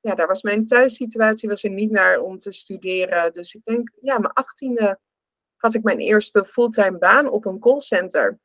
[0.00, 3.32] Ja, daar was mijn thuissituatie was er niet naar om te studeren.
[3.32, 4.98] Dus ik denk, ja, mijn achttiende
[5.56, 8.38] had ik mijn eerste fulltime baan op een callcenter.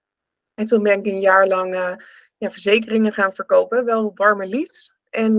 [0.54, 1.75] En toen ben ik een jaar lang
[2.38, 3.86] ja, verzekeringen gaan verkopen.
[3.86, 4.93] Wel warme leads.
[5.10, 5.38] En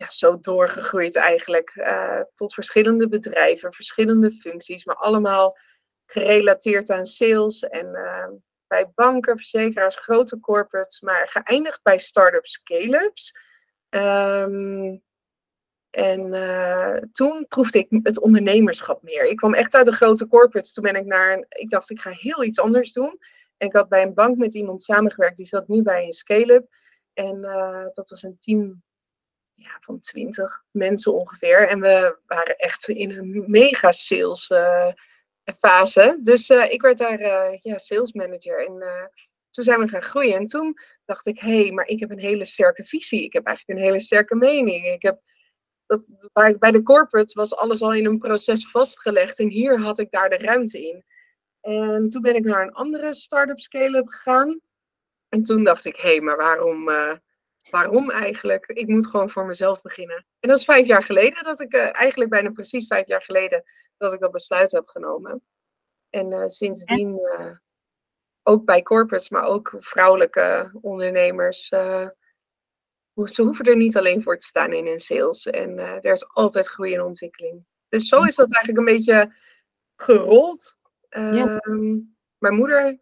[0.00, 1.72] ja, zo doorgegroeid eigenlijk.
[2.34, 4.84] tot verschillende bedrijven, verschillende functies.
[4.84, 5.56] Maar allemaal
[6.06, 7.92] gerelateerd aan sales en
[8.66, 13.34] bij banken, verzekeraars, grote corporates, maar geëindigd bij start-ups, scale-ups.
[13.88, 14.96] Ehm,
[15.90, 19.24] en uh, toen proefde ik het ondernemerschap meer.
[19.24, 20.72] Ik kwam echt uit de grote corporates.
[20.72, 23.18] Toen ben ik naar een, ik dacht ik ga heel iets anders doen.
[23.56, 26.66] En ik had bij een bank met iemand samengewerkt, die zat nu bij een scale-up.
[27.12, 27.40] En
[27.94, 28.82] dat was een team
[29.62, 31.68] ja, van twintig mensen ongeveer.
[31.68, 34.92] En we waren echt in een mega sales uh,
[35.58, 36.18] fase.
[36.22, 38.66] Dus uh, ik werd daar uh, ja, sales manager.
[38.66, 39.10] En
[39.50, 40.34] toen zijn we gaan groeien.
[40.34, 43.24] En toen dacht ik, hé, hey, maar ik heb een hele sterke visie.
[43.24, 44.86] Ik heb eigenlijk een hele sterke mening.
[44.86, 45.20] Ik heb
[45.86, 49.38] dat, bij, bij de corporate was alles al in een proces vastgelegd.
[49.38, 51.04] En hier had ik daar de ruimte in.
[51.60, 54.60] En toen ben ik naar een andere start-up scale-up gegaan.
[55.28, 56.88] En toen dacht ik, hé, hey, maar waarom,
[57.70, 58.66] waarom eigenlijk?
[58.66, 60.26] Ik moet gewoon voor mezelf beginnen.
[60.40, 63.62] En dat is vijf jaar geleden dat ik, eigenlijk bijna precies vijf jaar geleden,
[63.96, 65.42] dat ik dat besluit heb genomen.
[66.10, 67.52] En uh, sindsdien uh,
[68.42, 71.68] ook bij corporates, maar ook vrouwelijke ondernemers.
[73.24, 75.46] Ze hoeven er niet alleen voor te staan in hun sales.
[75.46, 77.64] En er is altijd groei en ontwikkeling.
[77.88, 79.34] Dus zo is dat eigenlijk een beetje
[79.96, 80.76] gerold.
[81.08, 81.58] Ja.
[81.58, 81.98] Ehm,
[82.38, 83.00] mijn moeder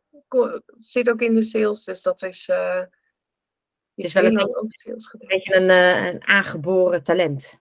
[0.67, 2.51] zit ook in de sales, dus dat is.
[3.99, 5.71] Het is wel een beetje, een, beetje een,
[6.15, 7.59] een aangeboren talent.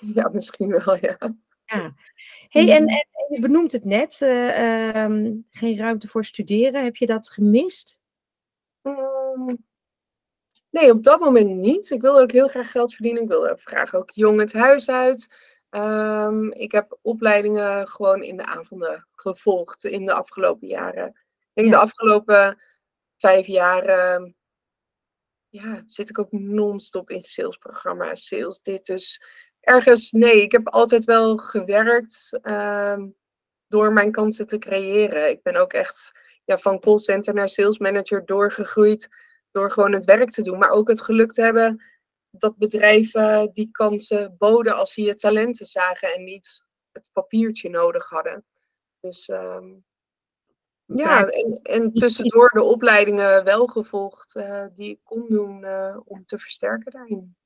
[0.00, 1.18] Ja, misschien wel, ja.
[1.64, 1.94] Ja.
[2.48, 6.84] Hey, en, en, je benoemt het net, uh, um, geen ruimte voor studeren.
[6.84, 8.00] Heb je dat gemist?
[8.82, 9.64] Um,
[10.70, 11.90] nee, op dat moment niet.
[11.90, 13.22] Ik wilde ook heel graag geld verdienen.
[13.22, 15.34] Ik wilde graag ook jong het huis uit.
[15.70, 21.06] Um, ik heb opleidingen gewoon in de avonden gevolgd in de afgelopen jaren.
[21.06, 21.74] Ik denk ja.
[21.74, 22.62] de afgelopen
[23.16, 24.20] vijf jaar
[25.56, 28.86] ja, zit ik ook non-stop in salesprogramma's, sales dit.
[28.86, 29.22] Dus
[29.60, 33.16] ergens, nee, ik heb altijd wel gewerkt um,
[33.66, 35.30] door mijn kansen te creëren.
[35.30, 39.08] Ik ben ook echt ja, van callcenter naar sales manager doorgegroeid
[39.50, 40.58] door gewoon het werk te doen.
[40.58, 41.82] Maar ook het geluk te hebben
[42.30, 48.08] dat bedrijven die kansen boden als ze je talenten zagen en niet het papiertje nodig
[48.08, 48.44] hadden.
[49.00, 49.84] Dus um,
[50.86, 56.24] ja, en, en, tussendoor de opleidingen wel gevolgd uh, die ik kon doen uh, om
[56.24, 57.36] te versterken daarin.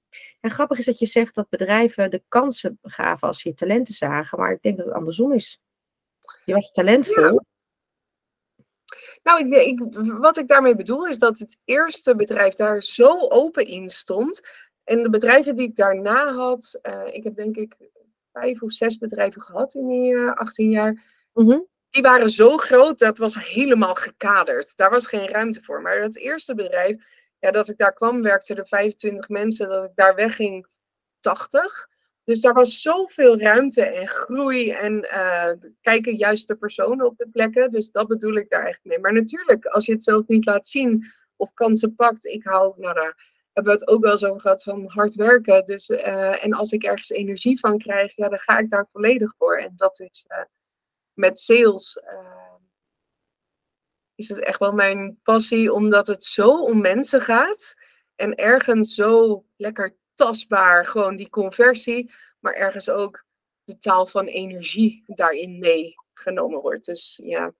[0.40, 3.94] En grappig is dat je zegt dat bedrijven de kansen gaven als ze je talenten
[3.94, 5.61] zagen, maar ik denk dat het andersom is.
[6.44, 7.24] Je was talentvol.
[7.24, 7.44] Ja.
[9.22, 13.66] Nou, ik, ik, wat ik daarmee bedoel is dat het eerste bedrijf daar zo open
[13.66, 14.40] in stond.
[14.85, 17.76] En de bedrijven die ik daarna had, uh, ik heb denk ik
[18.33, 21.05] vijf of zes bedrijven gehad in die uh, 18 jaar.
[21.33, 21.66] Mm -hmm.
[21.90, 24.76] Die waren zo groot, dat was helemaal gekaderd.
[24.76, 25.83] Daar was geen ruimte voor.
[25.83, 27.05] Maar het eerste bedrijf,
[27.38, 29.68] ja, dat ik daar kwam, werkten er 25 mensen.
[29.68, 30.66] Dat ik daar wegging,
[31.20, 31.88] 80.
[32.24, 37.29] Dus daar was zoveel ruimte en groei en uh, kijken juist de personen op de
[37.29, 37.70] plekken.
[37.70, 38.98] Dus dat bedoel ik daar eigenlijk mee.
[38.98, 41.05] Maar natuurlijk, als je het zelf niet laat zien
[41.37, 42.26] of kansen pakt.
[42.26, 45.66] Ik hou, nou daar hebben we het ook wel eens over gehad, van hard werken.
[45.66, 49.35] Dus, uh, en als ik ergens energie van krijg, ja, dan ga ik daar volledig
[49.38, 49.57] voor.
[49.57, 50.38] En dat is uh,
[51.14, 51.99] met sales
[54.20, 57.75] is het echt wel mijn passie, omdat het zo om mensen gaat.
[58.14, 63.25] En ergens zo lekker tastbaar, gewoon die conversie, maar ergens ook
[63.64, 66.85] de taal van energie daarin meegenomen wordt.
[66.85, 67.55] Dus ja,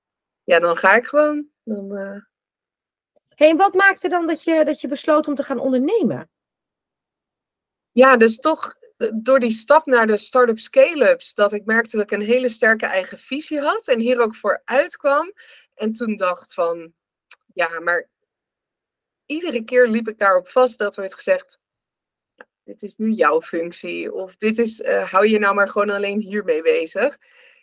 [0.45, 1.47] ja dan ga ik gewoon.
[1.63, 2.21] Dan, uh...
[3.29, 6.31] hey, wat maakte dan dat je, dat je besloot om te gaan ondernemen?
[7.93, 8.75] Ja, dus toch
[9.15, 12.87] door die stap naar de start-up scale-ups, dat ik merkte dat ik een hele sterke
[12.87, 15.33] eigen visie had en hier ook voor uitkwam.
[15.75, 16.93] En toen dacht van,
[17.55, 18.09] ja, maar
[19.27, 21.59] iedere keer liep ik daarop vast dat werd gezegd,
[22.65, 24.13] dit is nu jouw functie.
[24.13, 27.19] Of dit is, uh, hou je nou maar gewoon alleen hiermee bezig.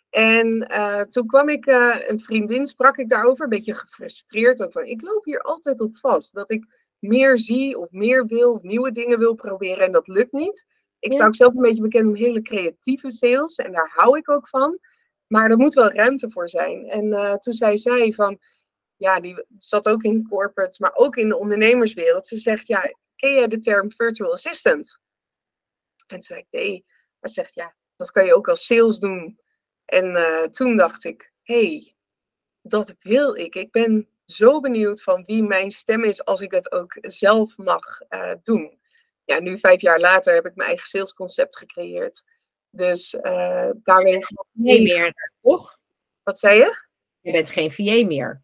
[0.10, 4.71] En uh, toen kwam ik, uh, een vriendin sprak ik daarover, een beetje gefrustreerd ook
[4.71, 6.34] van, ik loop hier altijd op vast.
[6.34, 6.65] Dat ik
[7.00, 10.65] meer zie of meer wil of nieuwe dingen wil proberen en dat lukt niet.
[11.08, 14.30] Ik sta ook zelf een beetje bekend om hele creatieve sales en daar hou ik
[14.30, 14.80] ook van.
[15.28, 16.89] Maar er moet wel ruimte voor zijn.
[16.89, 18.39] En uh, toen zei zij van,
[18.96, 22.28] ja, die zat ook in corporate, maar ook in de ondernemerswereld.
[22.28, 25.00] Ze zegt, ja, ken jij de term virtual assistant?
[25.98, 26.86] En toen zei ik, nee,
[27.20, 29.39] Maar ze zegt, ja, dat kan je ook als sales doen.
[29.86, 31.96] En eh, toen dacht ik, hé, hey,
[32.62, 33.56] dat wil ik.
[33.56, 38.02] Ik ben zo benieuwd van wie mijn stem is als ik het ook zelf mag
[38.10, 38.80] uh, doen.
[39.28, 42.24] Ja, nu vijf jaar later heb ik mijn eigen salesconcept gecreëerd.
[42.70, 45.78] Dus uh, daar ben ik niet meer, toch?
[46.24, 46.78] Wat zei je?
[47.22, 48.44] Je bent geen VA meer.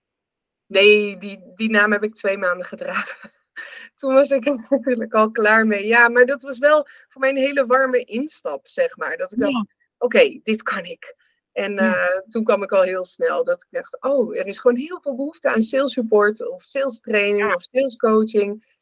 [0.65, 3.31] Nee, die, die naam heb ik twee maanden gedragen.
[3.95, 5.87] Toen was ik er natuurlijk al klaar mee.
[5.87, 9.17] Ja, maar dat was wel voor mij een hele warme instap, zeg maar.
[9.17, 9.65] Dat ik dacht,
[9.97, 11.15] oké, dit kan ik.
[11.51, 14.77] En uh, toen kwam ik al heel snel dat ik dacht, oh, er is gewoon
[14.77, 17.53] heel veel behoefte aan sales support of sales training ja.
[17.53, 18.72] of sales coaching.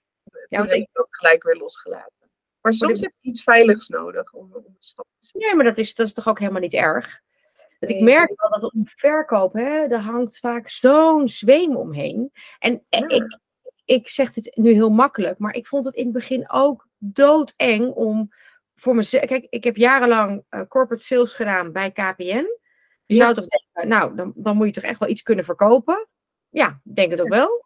[0.49, 2.29] Ja, want ik dat gelijk weer losgelaten.
[2.61, 5.13] Maar soms heb je iets veiligs nodig om, om te stappen.
[5.33, 7.21] Nee, maar dat is, dat is toch ook helemaal niet erg?
[7.79, 12.31] Want ik merk wel dat om verkoop, hè, daar hangt vaak zo'n zweem omheen.
[12.59, 13.07] En ja.
[13.07, 13.39] ik,
[13.85, 17.91] ik zeg dit nu heel makkelijk, maar ik vond het in het begin ook doodeng
[17.91, 18.29] om
[18.75, 19.25] voor mezelf.
[19.25, 22.45] Kijk, ik heb jarenlang uh, corporate sales gedaan bij KPN.
[23.05, 23.23] Je ja.
[23.23, 26.07] zou toch denken, nou, dan, dan moet je toch echt wel iets kunnen verkopen?
[26.49, 27.65] Ja, denk het ook wel.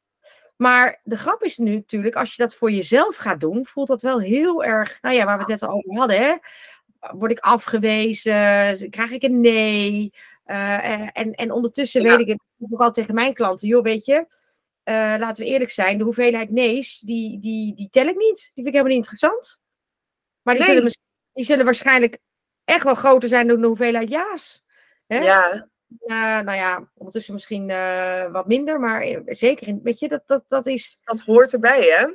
[0.56, 4.02] Maar de grap is nu natuurlijk, als je dat voor jezelf gaat doen, voelt dat
[4.02, 6.36] wel heel erg, nou ja, waar we het net al over hadden, hè?
[7.12, 8.90] Word ik afgewezen?
[8.90, 10.14] Krijg ik een nee?
[10.46, 12.10] Uh, en, en ondertussen ja.
[12.10, 14.16] weet ik het ook al tegen mijn klanten, joh, weet je,
[14.86, 18.38] uh, laten we eerlijk zijn, de hoeveelheid nee's, die, die, die tel ik niet.
[18.38, 19.60] Die vind ik helemaal niet interessant.
[20.42, 20.76] Maar die, nee.
[20.76, 20.98] zullen,
[21.34, 22.18] die zullen waarschijnlijk
[22.64, 24.64] echt wel groter zijn dan de hoeveelheid ja's.
[25.08, 25.20] Hè?
[25.20, 25.70] Ja.
[26.06, 30.44] Uh, nou ja, ondertussen misschien uh, wat minder, maar zeker, in, weet je, dat, dat,
[30.48, 31.00] dat is...
[31.04, 32.08] Dat hoort erbij, hè?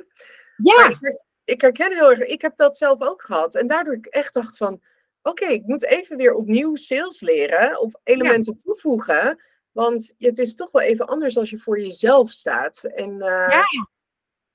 [0.55, 0.89] Ja.
[0.89, 3.55] Ik, ik, herken heel erg, ik heb dat zelf ook gehad.
[3.55, 4.73] En daardoor ik echt dacht van,
[5.21, 8.57] oké, okay, ik moet even weer opnieuw sales leren of elementen ja.
[8.57, 9.41] toevoegen.
[9.71, 12.83] Want het is toch wel even anders als je voor jezelf staat.
[12.83, 13.63] En, uh, ja.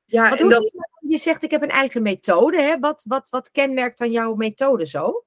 [0.05, 0.75] ja en dat...
[1.09, 2.63] Je zegt, ik heb een eigen methode.
[2.63, 2.79] Hè?
[2.79, 5.25] Wat, wat, wat kenmerkt dan jouw methode zo?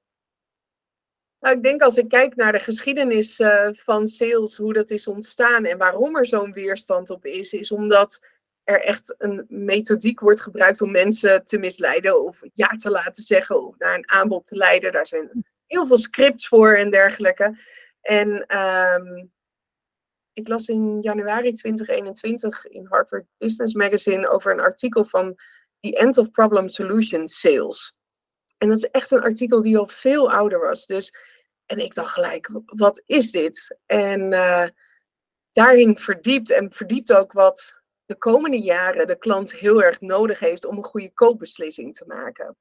[1.40, 5.08] Nou, ik denk als ik kijk naar de geschiedenis uh, van sales, hoe dat is
[5.08, 8.20] ontstaan en waarom er zo'n weerstand op is, is omdat
[8.64, 13.66] er echt een methodiek wordt gebruikt om mensen te misleiden of ja te laten zeggen
[13.66, 14.92] of naar een aanbod te leiden.
[14.92, 17.58] Daar zijn heel veel scripts voor en dergelijke.
[18.00, 19.30] En um,
[20.32, 25.34] ik las in januari 2021 in Harvard Business Magazine over een artikel van
[25.80, 27.94] The End of Problem Solution Sales.
[28.58, 30.86] En dat is echt een artikel die al veel ouder was.
[30.86, 31.12] Dus,
[31.70, 33.78] en ik dacht gelijk, wat is dit?
[33.86, 34.66] En uh,
[35.52, 40.64] daarin verdiept en verdiept ook wat de komende jaren de klant heel erg nodig heeft
[40.64, 42.56] om een goede koopbeslissing te maken.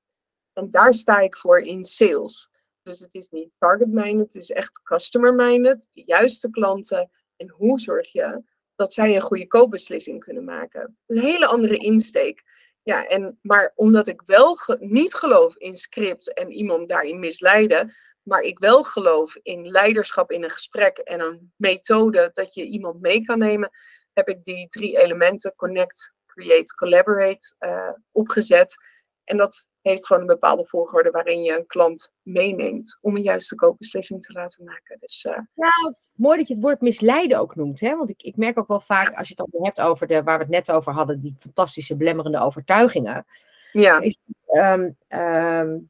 [0.54, 2.50] En daar sta ik voor in sales.
[2.84, 5.88] Dus het is niet target-minded, het is echt customer-minded.
[5.92, 8.44] De juiste klanten en hoe zorg je
[8.76, 10.98] dat zij een goede koopbeslissing kunnen maken?
[11.08, 12.44] Een hele andere insteek.
[12.84, 17.94] Ja, en, maar omdat ik wel niet geloof in script en iemand daarin misleiden,
[18.30, 23.02] maar ik wel geloof in leiderschap in een gesprek en een methode dat je iemand
[23.02, 23.70] mee kan nemen,
[24.14, 28.76] heb ik die drie elementen, connect, create, collaborate, uh, opgezet.
[29.24, 33.56] En dat heeft gewoon een bepaalde volgorde waarin je een klant meeneemt om een juiste
[33.56, 34.98] koopbeslissing te laten maken.
[35.00, 35.40] Dus, uh...
[35.54, 37.80] Ja, mooi dat je het woord misleiden ook noemt.
[37.80, 37.96] Hè?
[37.96, 40.38] Want ik, ik merk ook wel vaak, als je het dan hebt over de, waar
[40.38, 43.26] we het net over hadden, die fantastische belemmerende overtuigingen.
[43.72, 44.00] Ja.
[44.00, 45.90] Is, um, um,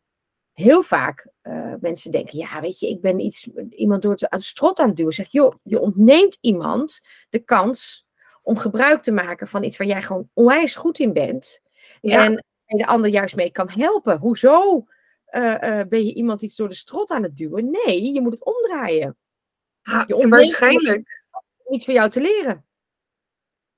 [0.60, 4.42] heel vaak uh, mensen denken, ja, weet je, ik ben iets, iemand door het aan
[4.42, 5.14] strot aan het duwen.
[5.14, 8.08] Zeg, joh, je ontneemt iemand de kans
[8.42, 11.62] om gebruik te maken van iets waar jij gewoon onwijs goed in bent.
[12.02, 12.26] Ja.
[12.26, 14.18] En en de ander juist mee kan helpen.
[14.18, 14.86] Hoezo
[15.32, 17.70] uh, uh, ben je iemand iets door de strot aan het duwen?
[17.72, 19.18] Nee, je moet het omdraaien.
[19.82, 21.24] Ja, je en waarschijnlijk.
[21.70, 22.66] Iets voor jou te leren.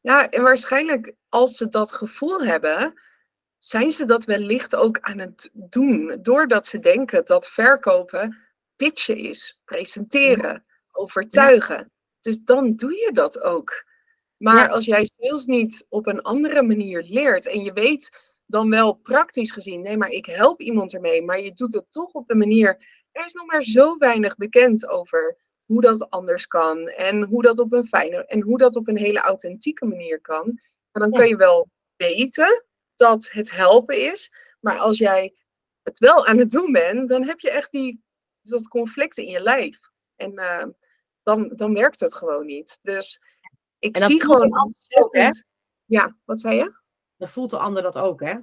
[0.02, 2.94] Ja, en waarschijnlijk als ze dat gevoel hebben,
[3.64, 6.20] zijn ze dat wellicht ook aan het doen.
[6.22, 8.38] Doordat ze denken dat verkopen
[8.76, 10.64] pitchen is, presenteren, ja.
[10.92, 11.76] overtuigen.
[11.76, 11.90] Ja.
[12.20, 13.86] Dus dan doe je dat ook.
[14.38, 14.68] Maar ja.
[14.68, 18.10] als jij sales niet op een andere manier leert en je weet
[18.46, 22.14] dan wel praktisch gezien, nee, maar ik help iemand ermee, maar je doet het toch
[22.14, 22.68] op de manier.
[23.12, 27.60] Er is nog maar zo weinig bekend over hoe dat anders kan en hoe dat
[27.60, 30.60] op een fijne en hoe dat op een hele authentieke manier kan.
[30.92, 32.66] En dan kun je wel weten
[33.02, 35.36] dat het helpen is, maar als jij
[35.84, 38.04] het wel aan het doen bent, dan heb je echt die
[38.42, 39.80] dat conflict in je lijf.
[40.16, 40.66] En uh,
[41.24, 42.80] dan, dan werkt het gewoon niet.
[42.82, 43.22] Dus
[43.80, 45.44] ik zie gewoon ontzettend.
[45.86, 46.80] Ja, wat zei je?
[47.18, 48.36] dan voelt de ander dat ook, hè?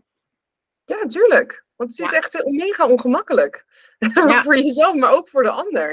[0.84, 1.64] Ja, tuurlijk.
[1.76, 2.16] Want het is ja.
[2.16, 3.66] echt mega ongemakkelijk.
[4.14, 4.42] Ja.
[4.42, 5.92] voor jezelf, maar ook voor de ander.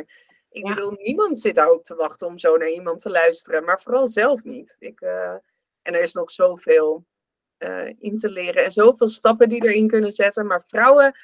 [0.49, 0.73] Ik ja.
[0.73, 3.63] bedoel, niemand zit daar ook te wachten om zo naar iemand te luisteren.
[3.63, 4.75] Maar vooral zelf niet.
[4.79, 5.33] Ik, uh,
[5.81, 7.05] en er is nog zoveel
[7.59, 8.63] uh, in te leren.
[8.63, 10.45] En zoveel stappen die erin kunnen zetten.
[10.45, 11.17] Maar vrouwen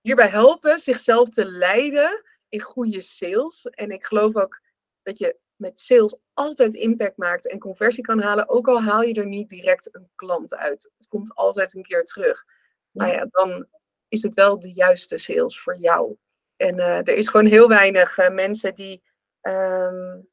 [0.00, 3.64] hierbij helpen zichzelf te leiden in goede sales.
[3.64, 4.60] En ik geloof ook
[5.02, 9.14] dat je met sales altijd impact maakt en conversie kan halen, ook al haal je
[9.14, 10.90] er niet direct een klant uit.
[10.96, 12.44] Het komt altijd een keer terug.
[12.90, 13.66] Nou ja, dan
[14.08, 16.16] is het wel de juiste sales voor jou.
[16.56, 19.02] En uh, er is gewoon heel weinig uh, mensen die.
[19.42, 20.32] Um,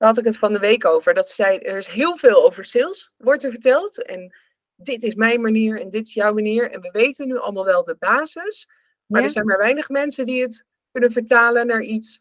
[0.00, 1.14] daar had ik het van de week over.
[1.14, 4.02] Dat zei, er is heel veel over sales, wordt er verteld.
[4.02, 4.34] En
[4.74, 6.70] dit is mijn manier en dit is jouw manier.
[6.70, 8.68] En we weten nu allemaal wel de basis.
[9.06, 12.20] Maar er zijn maar weinig mensen die het kunnen vertalen naar iets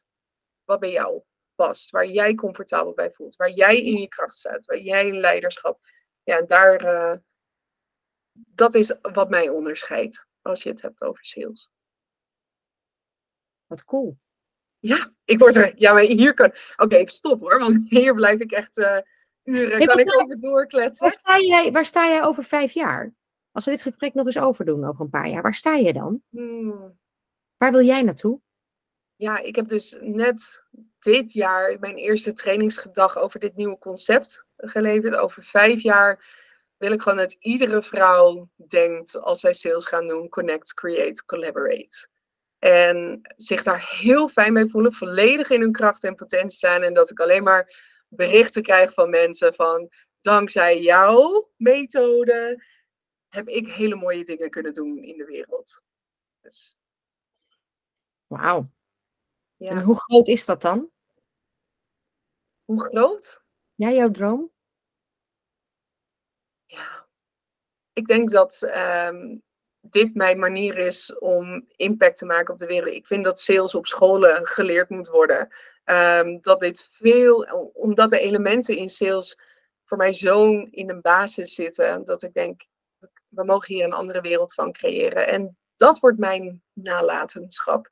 [0.63, 1.21] wat bij jou
[1.55, 1.89] past.
[1.89, 3.35] Waar jij comfortabel bij voelt.
[3.35, 4.65] Waar jij in je kracht staat.
[4.65, 5.79] Waar jij in leiderschap.
[6.23, 6.83] Ja, en daar.
[6.83, 7.17] Uh,
[8.31, 10.27] dat is wat mij onderscheidt.
[10.41, 11.71] Als je het hebt over sales.
[13.67, 14.17] Wat cool.
[14.79, 15.73] Ja, ik word er.
[15.75, 16.53] Ja, maar hier kan.
[16.77, 17.59] Oké, ik stop hoor.
[17.59, 18.77] Want hier blijf ik echt.
[18.77, 18.97] Uh,
[19.43, 19.85] uren.
[19.85, 21.03] kan ik over doorkletsen.
[21.05, 23.13] Waar sta, jij, waar sta jij over vijf jaar?
[23.51, 26.21] Als we dit gesprek nog eens overdoen over een paar jaar, waar sta je dan?
[26.29, 26.97] Hmm.
[27.57, 28.41] Waar wil jij naartoe?
[29.15, 30.63] Ja, ik heb dus net
[30.99, 35.15] dit jaar mijn eerste trainingsgedag over dit nieuwe concept geleverd.
[35.15, 36.25] Over vijf jaar
[36.77, 42.07] wil ik gewoon dat iedere vrouw denkt als zij sales gaan doen: connect, create, collaborate.
[42.59, 46.81] En zich daar heel fijn mee voelen, volledig in hun kracht en potentie staan.
[46.81, 47.73] En dat ik alleen maar
[48.07, 49.89] berichten krijg van mensen van
[50.21, 52.63] dankzij jouw methode
[53.27, 55.83] heb ik hele mooie dingen kunnen doen in de wereld.
[56.41, 56.77] Dus.
[58.27, 58.63] Wauw.
[59.55, 59.69] Ja.
[59.69, 60.91] En hoe groot is dat dan?
[62.65, 63.43] Hoe groot?
[63.75, 64.51] Ja, jouw droom?
[66.65, 67.07] Ja,
[67.93, 69.37] ik denk dat ehm,
[69.81, 72.93] dit mijn manier is om impact te maken op de wereld.
[72.93, 75.47] Ik vind dat sales op scholen geleerd moet worden.
[75.83, 77.41] Ehm, dat dit veel,
[77.73, 79.37] omdat de elementen in sales
[79.85, 82.65] voor mij zo in een basis zitten, dat ik denk,
[83.27, 85.27] we mogen hier een andere wereld van creëren.
[85.27, 87.89] En dat wordt mijn nalatenschap.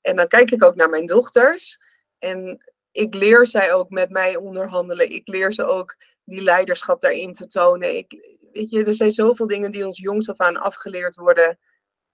[0.00, 1.78] En dan kijk ik ook naar mijn dochters.
[2.18, 5.10] En ik leer zij ook met mij onderhandelen.
[5.10, 5.96] Ik leer ze ook
[6.28, 7.96] die leiderschap daarin te tonen.
[7.96, 11.58] Ik, weet je, er zijn zoveel dingen die ons jongs af aan afgeleerd worden.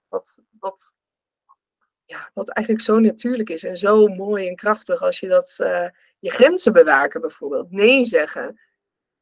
[0.07, 0.93] Wat, wat,
[2.05, 5.87] ja, wat eigenlijk zo natuurlijk is en zo mooi en krachtig als je dat, uh,
[6.19, 7.71] je grenzen bewaken bijvoorbeeld.
[7.71, 8.59] Nee zeggen.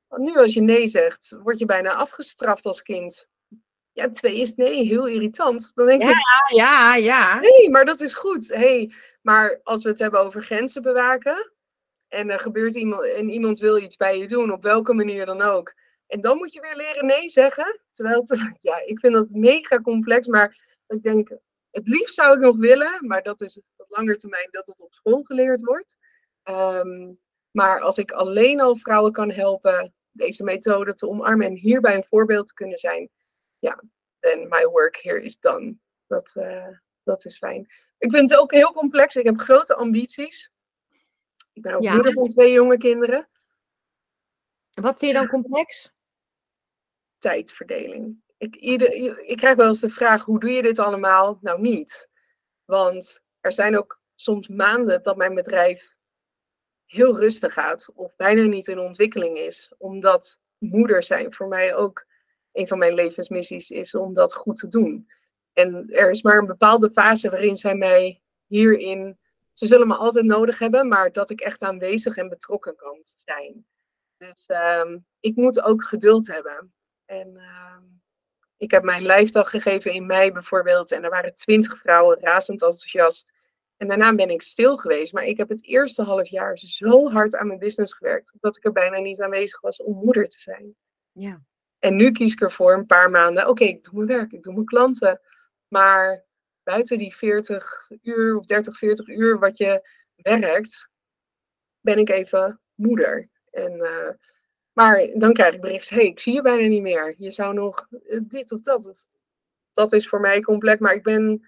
[0.07, 3.27] Want nu als je nee zegt, word je bijna afgestraft als kind.
[3.91, 5.71] Ja, twee is nee, heel irritant.
[5.75, 6.17] Dan denk ja, ik,
[6.55, 7.39] ja, ja.
[7.39, 8.47] Nee, maar dat is goed.
[8.47, 11.51] Hey, maar als we het hebben over grenzen bewaken.
[12.13, 15.41] En er gebeurt iemand en iemand wil iets bij je doen, op welke manier dan
[15.41, 15.73] ook.
[16.07, 17.79] En dan moet je weer leren nee zeggen.
[17.91, 18.23] Terwijl,
[18.59, 20.27] ja, ik vind dat mega complex.
[20.27, 21.29] Maar ik denk,
[21.71, 24.93] het liefst zou ik nog willen, maar dat is op lange termijn dat het op
[24.93, 25.95] school geleerd wordt.
[26.43, 27.13] Ehm,
[27.51, 32.03] maar als ik alleen al vrouwen kan helpen deze methode te omarmen en hierbij een
[32.03, 33.09] voorbeeld te kunnen zijn,
[33.59, 33.83] ja,
[34.19, 35.75] then my work here is done.
[36.07, 36.67] Dat, uh,
[37.03, 37.67] dat is fijn.
[37.97, 39.15] Ik vind het ook heel complex.
[39.15, 40.51] Ik heb grote ambities.
[41.53, 43.29] Ik ben ook moeder van twee jonge kinderen.
[44.71, 45.91] Wat vind je dan complex?
[47.17, 51.37] Tijdverdeling ik, ieder, ik krijg wel eens de vraag, hoe doe je dit allemaal?
[51.41, 52.09] Nou, niet.
[52.65, 55.95] Want er zijn ook soms maanden dat mijn bedrijf
[56.85, 59.73] heel rustig gaat of bijna niet in ontwikkeling is.
[59.77, 62.05] Omdat moeder zijn voor mij ook
[62.51, 65.09] een van mijn levensmissies is om dat goed te doen.
[65.53, 69.19] En er is maar een bepaalde fase waarin zij mij hierin.
[69.53, 73.65] Ze zullen me altijd nodig hebben, maar dat ik echt aanwezig en betrokken kan zijn.
[74.17, 76.73] Dus uh, ik moet ook geduld hebben.
[77.05, 77.77] En uh,
[78.57, 80.91] ik heb mijn lijfdag gegeven in mei bijvoorbeeld.
[80.91, 83.31] En er waren twintig vrouwen razend enthousiast.
[83.77, 85.13] En daarna ben ik stil geweest.
[85.13, 88.33] Maar ik heb het eerste half jaar zo hard aan mijn business gewerkt.
[88.39, 90.75] Dat ik er bijna niet aanwezig was om moeder te zijn.
[91.11, 91.41] Ja.
[91.79, 93.47] En nu kies ik ervoor een paar maanden.
[93.47, 95.21] Oké, ik doe mijn werk, ik doe mijn klanten.
[95.67, 96.25] Maar
[96.63, 100.89] buiten die 40 uur of 30, 40 uur wat je werkt,
[101.81, 103.29] ben ik even moeder.
[103.51, 104.09] En uh,
[104.73, 107.15] maar dan krijg ik bericht, hé, hey, ik zie je bijna niet meer.
[107.17, 109.07] Je zou nog eh, dit of dat.
[109.71, 111.47] Dat is voor mij complex, maar ik ben...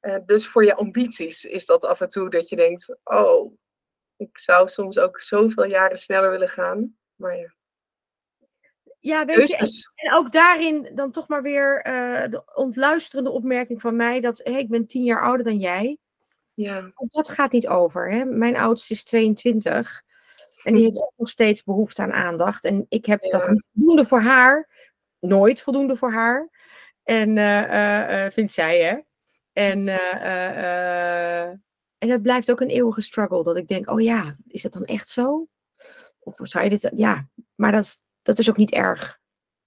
[0.00, 3.56] Uh, dus voor je ambities is dat af en toe dat je denkt, oh,
[4.16, 6.96] ik zou soms ook zoveel jaren sneller willen gaan.
[7.14, 7.54] Maar ja.
[9.00, 13.96] Ja, weet je, en, ook daarin dan toch maar weer uh, de ontluisterende opmerking van
[13.96, 15.98] mij dat hey, ik ben tien jaar ouder dan jij.
[16.54, 16.92] Ja.
[17.08, 18.10] Dat gaat niet over.
[18.10, 18.24] Hè?
[18.24, 20.02] Mijn oudste is 22.
[20.62, 22.64] En die heeft ook nog steeds behoefte aan aandacht.
[22.64, 24.68] En ik heb dat niet voldoende voor haar.
[25.20, 26.48] Nooit voldoende voor haar.
[27.02, 28.98] En uh, uh, vindt zij, hè?
[29.52, 29.88] En,
[31.98, 33.42] en dat blijft ook een eeuwige struggle.
[33.42, 35.48] Dat ik denk, oh ja, is het dan echt zo?
[36.18, 36.90] Of zou je dit...
[36.94, 39.18] Ja, maar dat is, dat is ook niet erg.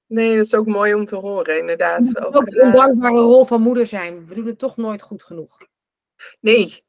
[0.06, 2.18] Nee, dat is ook mooi om te horen, inderdaad.
[2.26, 4.28] Ook, ook de eh, ondankbare rol van moeder zijn.
[4.28, 5.58] We doen het toch nooit goed genoeg.
[6.40, 6.86] Nee,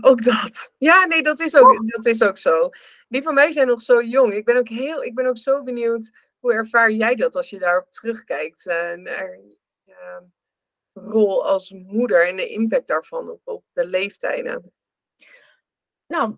[0.00, 0.74] ook dat.
[0.78, 2.68] Ja, nee, dat is ook, dat is ook zo.
[3.08, 4.32] Die van mij zijn nog zo jong.
[4.32, 7.58] Ik ben ook, heel, ik ben ook zo benieuwd, hoe ervaar jij dat als je
[7.58, 8.66] daarop terugkijkt?
[8.66, 9.38] Uh, naar
[9.84, 10.22] je
[10.92, 14.72] rol als moeder en de impact daarvan op, op de leeftijden?
[16.06, 16.36] Nou,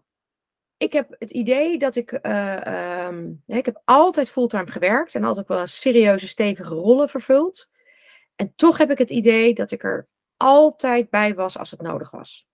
[0.81, 2.19] ik heb het idee dat ik.
[2.27, 7.69] Uh, um, ik heb altijd fulltime gewerkt en altijd wel serieuze, stevige rollen vervuld.
[8.37, 12.11] En toch heb ik het idee dat ik er altijd bij was als het nodig
[12.11, 12.47] was.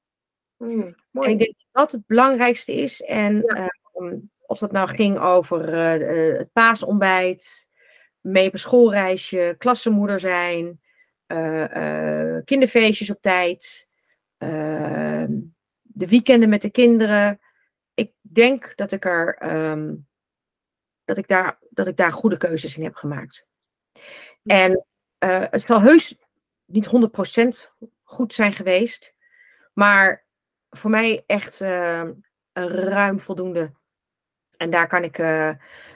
[0.57, 3.03] Mm, en ik denk dat dat het belangrijkste is.
[3.03, 3.71] En ja.
[3.95, 4.13] uh,
[4.47, 7.69] of dat nou ging over uh, het paasontbijt,
[8.21, 10.81] mee op een schoolreisje, klassenmoeder zijn,
[12.45, 13.89] kinderfeestjes op tijd,
[14.39, 15.33] ehm,
[15.83, 17.41] de weekenden met de kinderen
[17.97, 20.07] ik denk dat ik er um,
[21.05, 23.47] dat ik daar, dat ik daar goede keuzes in heb gemaakt.
[24.43, 24.87] En
[25.25, 26.17] uh, het zal heus
[26.65, 29.15] niet 100% goed zijn geweest,
[29.73, 30.27] maar
[30.71, 32.05] voor mij echt uh,
[32.53, 33.73] een ruim voldoende.
[34.57, 35.19] En daar kan ik.
[35.19, 35.49] Uh,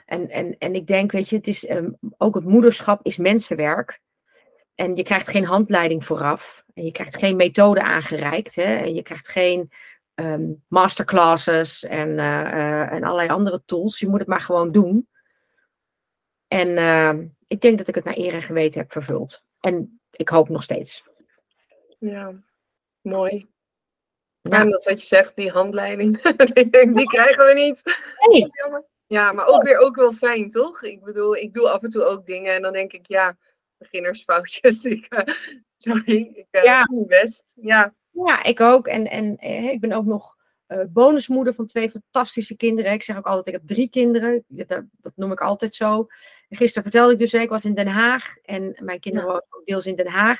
[0.05, 3.99] en, en, en ik denk, weet je, het is um, ook het moederschap is mensenwerk.
[4.75, 6.63] En je krijgt geen handleiding vooraf.
[6.73, 8.55] En je krijgt geen methode aangereikt.
[8.55, 8.75] Hè?
[8.75, 9.71] En je krijgt geen
[10.15, 13.99] um, masterclasses en, uh, uh, en allerlei andere tools.
[13.99, 15.09] Je moet het maar gewoon doen.
[16.47, 19.43] En uh, ik denk dat ik het naar eer en geweten heb vervuld.
[19.59, 21.03] En ik hoop nog steeds.
[21.99, 22.33] Ja,
[23.01, 23.49] mooi.
[24.41, 26.21] Ja, en dat wat je zegt, die handleiding,
[26.93, 27.83] die, krijgen we niet.
[28.29, 28.47] Nee.
[29.07, 30.83] Ja, maar ook weer ook wel fijn, toch?
[30.83, 33.37] Ik bedoel, ik doe af en toe ook dingen en dan denk ik, ja,
[33.77, 34.85] beginnersfoutjes.
[34.95, 35.07] Ik,
[35.77, 36.83] sorry, ik ja.
[36.83, 37.53] doe best.
[37.61, 37.95] Ja.
[38.11, 38.87] Ja, ik ook.
[38.87, 40.35] En, en eh, ik ben ook nog
[40.67, 42.91] uh, bonusmoeder van twee fantastische kinderen.
[42.91, 44.43] Ik zeg ook altijd, ik heb drie kinderen.
[44.47, 46.07] Dat, dat noem ik altijd zo.
[46.49, 48.33] En gisteren vertelde ik dus, ik was in Den Haag.
[48.43, 49.33] En mijn kinderen ja.
[49.33, 50.39] waren ook deels in Den Haag.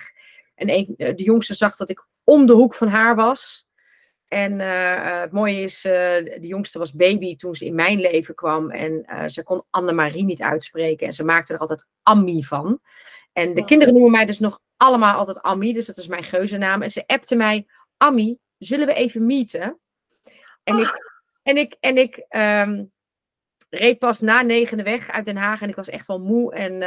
[0.56, 3.66] En een, de jongste zag dat ik om de hoek van haar was.
[4.28, 8.36] En uh, het mooie is, uh, de jongste was baby toen ze in mijn leven
[8.36, 8.70] kwam.
[8.70, 11.08] En uh, ze kon Annemarie niet uitspreken.
[11.08, 12.80] En ze maakte er altijd Ammi van.
[13.42, 15.74] En de kinderen noemen mij dus nog allemaal altijd Ammi.
[15.74, 16.82] Dus dat is mijn geuzennaam.
[16.82, 17.68] En ze appte mij,
[17.98, 19.80] Ammi, zullen we even meeten?
[20.64, 20.92] En ik,
[21.44, 22.92] en ik, en ik um,
[23.70, 25.62] reed pas na negende weg uit Den Haag.
[25.62, 26.54] En ik was echt wel moe.
[26.54, 26.82] En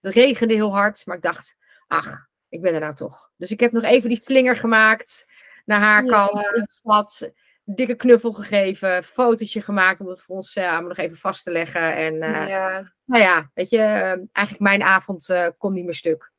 [0.00, 1.06] het regende heel hard.
[1.06, 1.56] Maar ik dacht,
[1.86, 3.30] ach, ik ben er nou toch.
[3.36, 5.26] Dus ik heb nog even die slinger gemaakt
[5.64, 7.30] naar haar kant in de stad.
[7.64, 11.96] Dikke knuffel gegeven, fotootje gemaakt om het voor ons samen nog even vast te leggen.
[11.96, 12.92] En uh, ja.
[13.04, 15.26] nou ja, weet je, uh, eigenlijk mijn avond
[15.58, 16.32] kon niet meer stuk.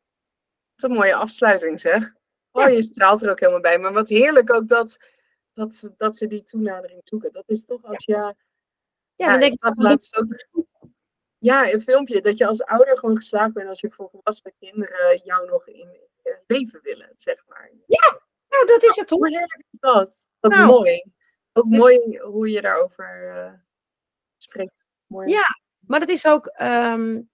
[0.76, 2.13] Wat een mooie afsluiting zeg.
[2.51, 2.67] Oh, ja.
[2.67, 3.80] je straalt er ook helemaal bij.
[3.80, 4.97] Maar wat heerlijk ook dat,
[5.53, 7.34] dat, dat ze die toenadering zoeken.
[7.34, 8.13] Dat is toch als je...
[8.13, 8.36] Ja,
[9.15, 9.59] ja dan denk ik...
[9.59, 10.45] Dat laatst ook...
[11.38, 12.21] Ja, een filmpje.
[12.21, 15.89] Dat je als ouder gewoon geslaagd bent als je voor volwassen kinderen jou nog in
[16.47, 17.71] leven willen, zeg maar.
[17.88, 18.19] Ja,
[18.49, 19.19] nou, dat is het toch?
[19.19, 20.28] Hoe heerlijk is dat?
[20.39, 21.03] Wat nou, mooi.
[21.57, 23.53] Ook dus, mooi hoe je daarover uh,
[24.37, 24.85] spreekt.
[25.07, 25.29] Mooi.
[25.29, 25.43] Ja,
[25.79, 26.53] maar dat is ook.
[26.61, 27.29] Um,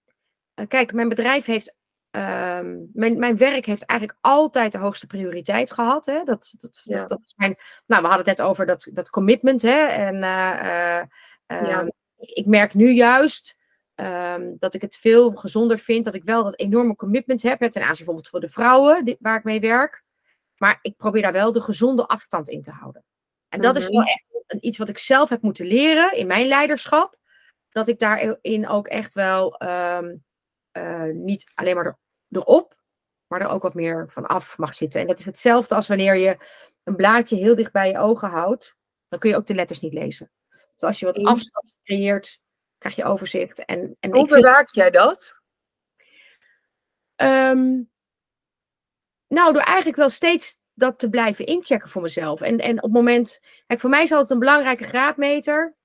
[0.68, 1.76] kijk, mijn bedrijf heeft.
[2.12, 6.06] Um, mijn, mijn werk heeft eigenlijk altijd de hoogste prioriteit gehad.
[6.06, 6.24] Hè?
[6.24, 7.00] Dat, dat, ja.
[7.00, 7.56] dat, dat, is mijn.
[7.86, 9.62] Nou, we hadden het net over dat, dat commitment.
[9.62, 9.86] Hè?
[9.86, 11.02] En uh,
[11.62, 11.82] uh, ja.
[12.18, 13.60] ik, ik, merk nu juist.
[13.96, 17.60] Um, dat ik het veel gezonder vind dat ik wel dat enorme commitment heb.
[17.60, 20.04] Hè, ten aanzien bijvoorbeeld voor de vrouwen die, waar ik mee werk.
[20.58, 23.04] Maar ik probeer daar wel de gezonde afstand in te houden.
[23.52, 26.48] En dat is wel echt een, iets wat ik zelf heb moeten leren in mijn
[26.48, 27.18] leiderschap.
[27.70, 30.24] Dat ik daarin ook echt wel um,
[30.78, 31.98] uh, niet alleen maar er,
[32.30, 32.76] erop,
[33.28, 35.02] maar er ook wat meer van af mag zitten.
[35.02, 36.38] En dat is hetzelfde als wanneer je
[36.84, 38.76] een blaadje heel dicht bij je ogen houdt.
[39.08, 40.32] Dan kun je ook de letters niet lezen.
[40.50, 42.40] Dus als je wat afstand creëert,
[42.78, 43.66] krijg je overzicht.
[43.66, 44.74] En, en Hoe bewaak vind...
[44.74, 45.40] jij dat?
[47.16, 47.92] Um,
[49.28, 52.42] nou, door eigenlijk wel steeds dat te blijven inchecken voor mezelf.
[52.42, 55.76] En, en op het moment, kijk, voor mij is altijd een belangrijke graadmeter.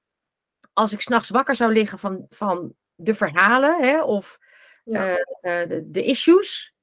[0.72, 4.38] Als ik s'nachts wakker zou liggen van, van de verhalen hè, of
[4.84, 5.10] ja.
[5.10, 6.74] uh, uh, de, de issues,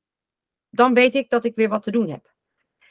[0.69, 2.33] dan weet ik dat ik weer wat te doen heb.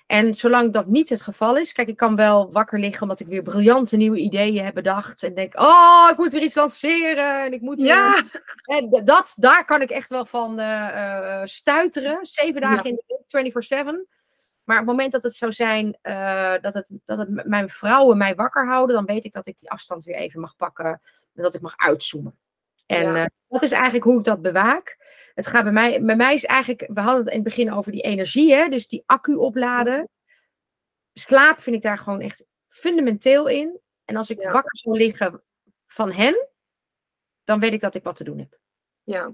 [0.06, 3.26] En zolang dat niet het geval is, kijk, ik kan wel wakker liggen omdat ik
[3.26, 5.22] weer briljante nieuwe ideeën heb bedacht.
[5.22, 7.44] En denk, oh, ik moet weer iets lanceren.
[7.44, 8.12] En ik moet ja.
[8.12, 8.42] Weer...
[8.64, 12.26] En dat, daar kan ik echt wel van uh, stuiteren.
[12.26, 12.90] Zeven dagen ja.
[12.90, 14.21] in de week, 24-7.
[14.64, 18.16] Maar op het moment dat het zou zijn uh, dat, het, dat het mijn vrouwen
[18.16, 21.00] mij wakker houden, dan weet ik dat ik die afstand weer even mag pakken.
[21.34, 22.38] En dat ik mag uitzoomen.
[22.86, 23.22] En ja.
[23.22, 24.96] uh, dat is eigenlijk hoe ik dat bewaak.
[25.34, 27.92] Het gaat bij mij, bij mij is eigenlijk, we hadden het in het begin over
[27.92, 30.08] die energie, hè, dus die accu opladen.
[31.12, 33.80] Slaap vind ik daar gewoon echt fundamenteel in.
[34.04, 34.52] En als ik ja.
[34.52, 35.42] wakker zou liggen
[35.86, 36.48] van hen,
[37.44, 38.58] dan weet ik dat ik wat te doen heb.
[39.02, 39.24] Ja,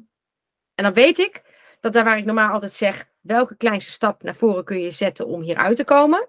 [0.74, 1.47] En dan weet ik
[1.80, 5.26] dat daar waar ik normaal altijd zeg, welke kleinste stap naar voren kun je zetten
[5.26, 6.28] om hieruit te komen?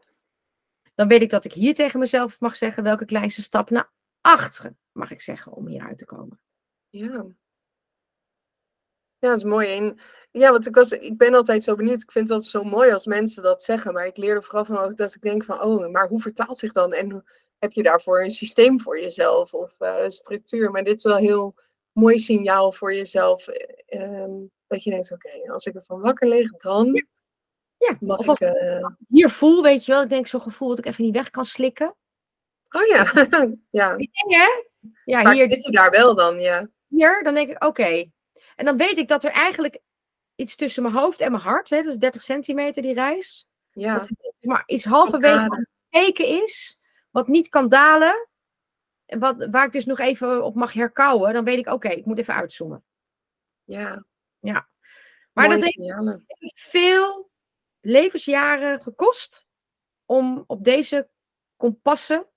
[0.95, 3.91] Dan weet ik dat ik hier tegen mezelf mag zeggen, welke kleinste stap naar
[4.21, 6.39] achteren mag ik zeggen om hieruit te komen.
[6.89, 7.25] Ja.
[9.19, 9.67] Ja, dat is mooi.
[9.77, 9.99] En
[10.31, 12.01] ja, want ik, was, ik ben altijd zo benieuwd.
[12.01, 13.93] Ik vind altijd zo mooi als mensen dat zeggen.
[13.93, 16.71] Maar ik leerde vooral van ook dat ik denk van, oh, maar hoe vertaalt zich
[16.71, 16.93] dan?
[16.93, 17.23] En
[17.57, 20.71] heb je daarvoor een systeem voor jezelf of uh, structuur?
[20.71, 21.55] Maar dit is wel heel
[21.99, 23.47] mooi signaal voor jezelf.
[23.87, 27.03] Um, dat je denkt, oké, als ik ervan wakker lig, dan
[27.77, 28.87] ja, of als ik uh...
[29.07, 31.45] hier voel, weet je wel, ik denk zo'n gevoel dat ik even niet weg kan
[31.45, 31.95] slikken.
[32.69, 33.11] Oh ja,
[33.79, 33.95] ja.
[35.05, 36.69] Ja, maar hier zit je daar wel dan, ja.
[36.87, 38.11] Hier, dan denk ik, oké.
[38.55, 39.79] En dan weet ik dat er eigenlijk
[40.35, 43.93] iets tussen mijn hoofd en mijn hart, hè, dus 30 centimeter die reis, ja.
[43.93, 46.77] dat maar iets halverwege teken is,
[47.11, 48.28] wat niet kan dalen, en
[49.10, 52.18] wat, waar ik dus nog even op mag herkouwen, dan weet ik, oké, ik moet
[52.18, 52.84] even uitzoomen.
[53.64, 54.05] Ja.
[54.39, 54.70] Ja.
[55.34, 57.32] Maar dat heeft veel
[57.80, 59.47] levensjaren gekost
[60.05, 61.10] om op deze
[61.55, 62.28] kompassen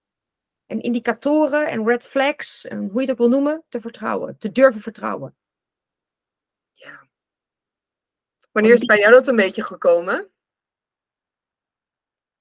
[0.66, 4.52] en indicatoren en red flags, en hoe je het ook wil noemen, te vertrouwen, te
[4.52, 5.36] durven vertrouwen.
[6.72, 7.08] Ja.
[8.52, 10.30] Wanneer is bij jou dat een beetje gekomen?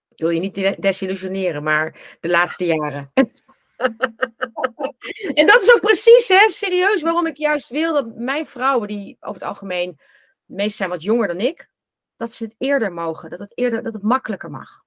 [0.08, 3.12] Ik wil je niet desillusioneren, maar de laatste jaren.
[5.40, 9.18] en dat is ook precies, hè, serieus, waarom ik juist wil dat mijn vrouwen, die
[9.20, 10.00] over het algemeen
[10.46, 11.70] meest zijn wat jonger dan ik,
[12.16, 14.84] dat ze het eerder mogen, dat het, eerder, dat het makkelijker mag.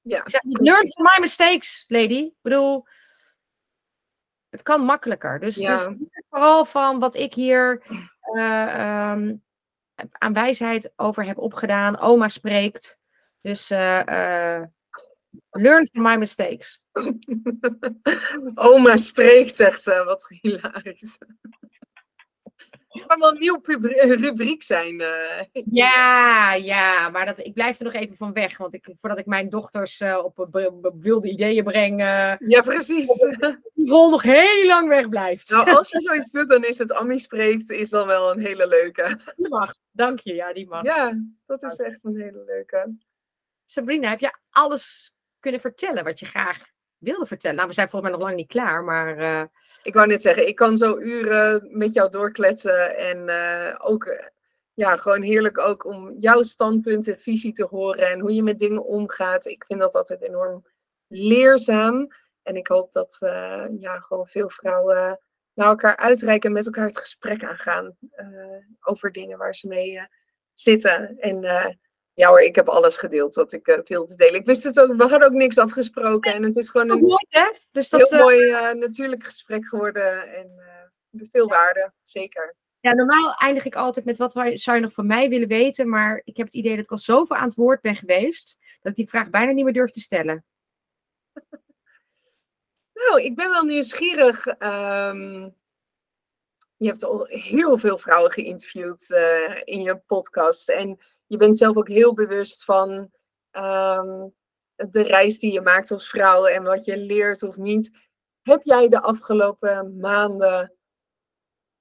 [0.00, 2.14] Ja, ik zeg learn from my mistakes, lady.
[2.14, 2.86] Ik bedoel,
[4.48, 5.40] het kan makkelijker.
[5.40, 5.76] Dus, ja.
[5.86, 7.82] dus vooral van wat ik hier
[8.32, 9.42] uh, um,
[10.12, 12.00] aan wijsheid over heb opgedaan.
[12.00, 12.98] Oma spreekt.
[13.40, 14.62] Dus uh, uh,
[15.50, 16.80] learn from my mistakes.
[18.54, 20.02] Oma spreekt, zegt ze.
[20.04, 21.18] Wat hilarisch.
[22.88, 23.60] Het kan wel een nieuw
[24.16, 25.00] rubriek zijn.
[25.00, 25.62] Uh.
[25.70, 28.56] Ja, ja, maar dat, ik blijf er nog even van weg.
[28.56, 32.00] Want ik, voordat ik mijn dochters uh, op, op, wilde ideeën breng.
[32.00, 33.06] Uh, ja, precies.
[33.74, 35.50] Die rol nog heel lang weg blijft.
[35.50, 38.68] Nou, als je zoiets doet, dan is het Ammi spreekt, is dan wel een hele
[38.68, 39.18] leuke.
[39.36, 40.34] Die mag, dank je.
[40.34, 40.84] Ja, die mag.
[40.84, 42.96] Ja, dat is echt een hele leuke.
[43.64, 46.58] Sabrina, heb je alles kunnen vertellen wat je graag
[46.98, 47.56] wilde vertellen?
[47.56, 49.48] Nou, we zijn volgens mij nog lang niet klaar, maar
[49.82, 52.96] ik wou net zeggen, ik kan zo uren met jou doorkletsen.
[52.96, 54.26] En uh, ook, eh,
[54.74, 58.10] ja, gewoon heerlijk ook om jouw standpunt en visie te horen.
[58.10, 59.46] En hoe je met dingen omgaat.
[59.46, 60.66] Ik vind dat altijd enorm
[61.06, 62.08] leerzaam.
[62.42, 63.16] En ik hoop dat,
[63.78, 65.20] ja, gewoon veel vrouwen
[65.54, 67.96] naar elkaar uitreiken en met elkaar het gesprek aangaan.
[68.80, 70.00] over dingen waar ze mee
[70.54, 71.18] zitten.
[71.18, 71.40] En
[72.18, 74.40] ja hoor, ik heb alles gedeeld wat ik uh, wilde delen.
[74.40, 76.34] Ik wist het ook, we hadden ook niks afgesproken.
[76.34, 77.50] En het is gewoon een mooi, hè?
[77.70, 80.34] Dus dat, heel uh, mooi uh, natuurlijk gesprek geworden.
[80.34, 80.50] En
[81.30, 82.56] veel waarde, zeker.
[82.80, 85.88] Ja, normaal eindig ik altijd met wat zou je nog van mij willen weten.
[85.88, 88.58] Maar ik heb het idee dat ik al zoveel aan het woord ben geweest.
[88.80, 90.44] Dat ik die vraag bijna niet meer durf te stellen.
[93.00, 94.46] nou, ik ben wel nieuwsgierig.
[94.46, 95.56] Um,
[96.76, 99.10] je hebt al heel veel vrouwen geïnterviewd
[99.64, 100.68] in je podcast.
[100.68, 100.98] En
[101.28, 102.90] je bent zelf ook heel bewust van
[103.52, 104.34] um,
[104.76, 107.90] de reis die je maakt als vrouw en wat je leert of niet.
[108.42, 110.72] Heb jij de afgelopen maanden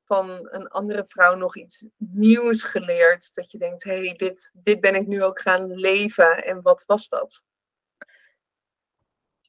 [0.05, 3.33] van een andere vrouw nog iets nieuws geleerd?
[3.33, 6.45] Dat je denkt, hé, hey, dit, dit ben ik nu ook gaan leven.
[6.45, 7.43] En wat was dat?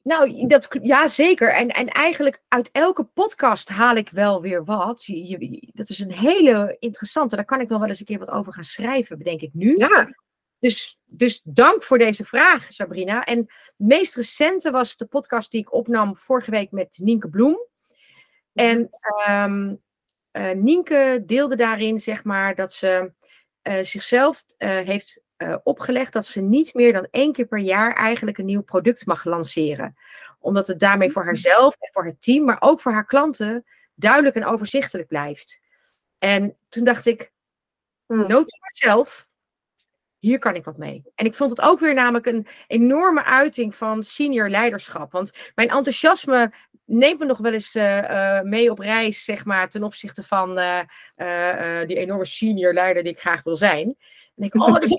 [0.03, 1.53] Nou, dat, ja, zeker.
[1.53, 5.05] En, en eigenlijk uit elke podcast haal ik wel weer wat.
[5.05, 7.35] Je, dat is een hele interessante.
[7.35, 9.77] Daar kan ik nog wel eens een keer wat over gaan schrijven, bedenk ik nu.
[9.77, 10.15] Ja.
[10.59, 13.23] Dus, dus dank voor deze vraag, Sabrina.
[13.25, 17.67] En het meest recente was de podcast die ik opnam vorige week met Nienke Bloem.
[18.53, 18.89] En
[19.29, 19.81] um,
[20.31, 23.11] uh, Nienke deelde daarin, zeg maar, dat ze
[23.63, 27.93] uh, zichzelf uh, heeft uh, opgelegd dat ze niet meer dan één keer per jaar
[27.93, 29.97] eigenlijk een nieuw product mag lanceren.
[30.39, 33.65] Omdat het daarmee voor haarzelf en voor het team, maar ook voor haar klanten
[33.95, 35.59] duidelijk en overzichtelijk blijft.
[36.17, 37.31] En toen dacht ik,
[38.05, 38.27] hmm.
[38.27, 39.27] nood mezelf,
[40.17, 41.03] hier kan ik wat mee.
[41.15, 45.11] En ik vond het ook weer namelijk een enorme uiting van senior leiderschap.
[45.11, 46.51] Want mijn enthousiasme
[46.85, 50.59] neemt me nog wel eens uh, uh, mee op reis, zeg maar, ten opzichte van
[50.59, 50.79] uh,
[51.85, 53.97] die enorme senior leider die ik graag wil zijn.
[54.39, 54.93] En ik, oh, dat is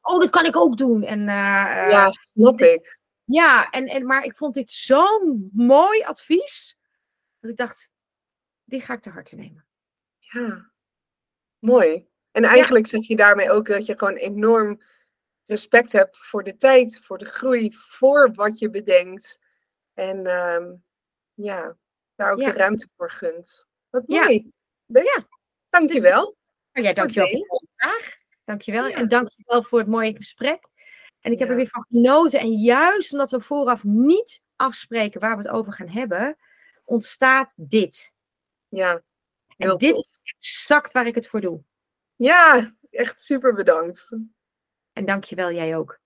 [0.00, 1.02] oh, dat kan ik ook doen.
[1.02, 2.98] En, uh, ja, snap ik.
[3.24, 6.78] Ja, en, en, maar ik vond dit zo'n mooi advies.
[7.40, 7.90] Dat ik dacht,
[8.64, 9.66] die ga ik te harte nemen.
[10.18, 10.70] Ja,
[11.58, 12.08] mooi.
[12.30, 12.98] En eigenlijk ja.
[12.98, 14.82] zeg je daarmee ook dat je gewoon enorm
[15.46, 19.40] respect hebt voor de tijd, voor de groei, voor wat je bedenkt.
[19.94, 20.84] En um,
[21.34, 21.76] ja,
[22.14, 22.52] daar ook ja.
[22.52, 23.66] de ruimte voor gunt.
[23.90, 24.50] Wat mooi.
[24.86, 25.26] Ja.
[25.68, 26.24] Dankjewel.
[26.24, 26.34] Dus
[26.72, 28.17] Nou, ja, dankjewel voor de vraag.
[28.48, 28.86] Dankjewel.
[28.86, 28.94] Ja.
[28.94, 30.68] En dankjewel voor het mooie gesprek.
[31.20, 32.40] En ik heb er weer van genoten.
[32.40, 36.36] En juist omdat we vooraf niet afspreken waar we het over gaan hebben,
[36.84, 38.12] ontstaat dit.
[38.68, 39.02] Ja.
[39.56, 41.62] En dit is exact waar ik het voor doe.
[42.16, 44.16] Ja, echt super bedankt.
[44.92, 46.00] En dankjewel, jij ook.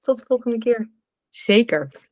[0.00, 0.90] Tot de volgende keer.
[1.28, 2.10] Zeker.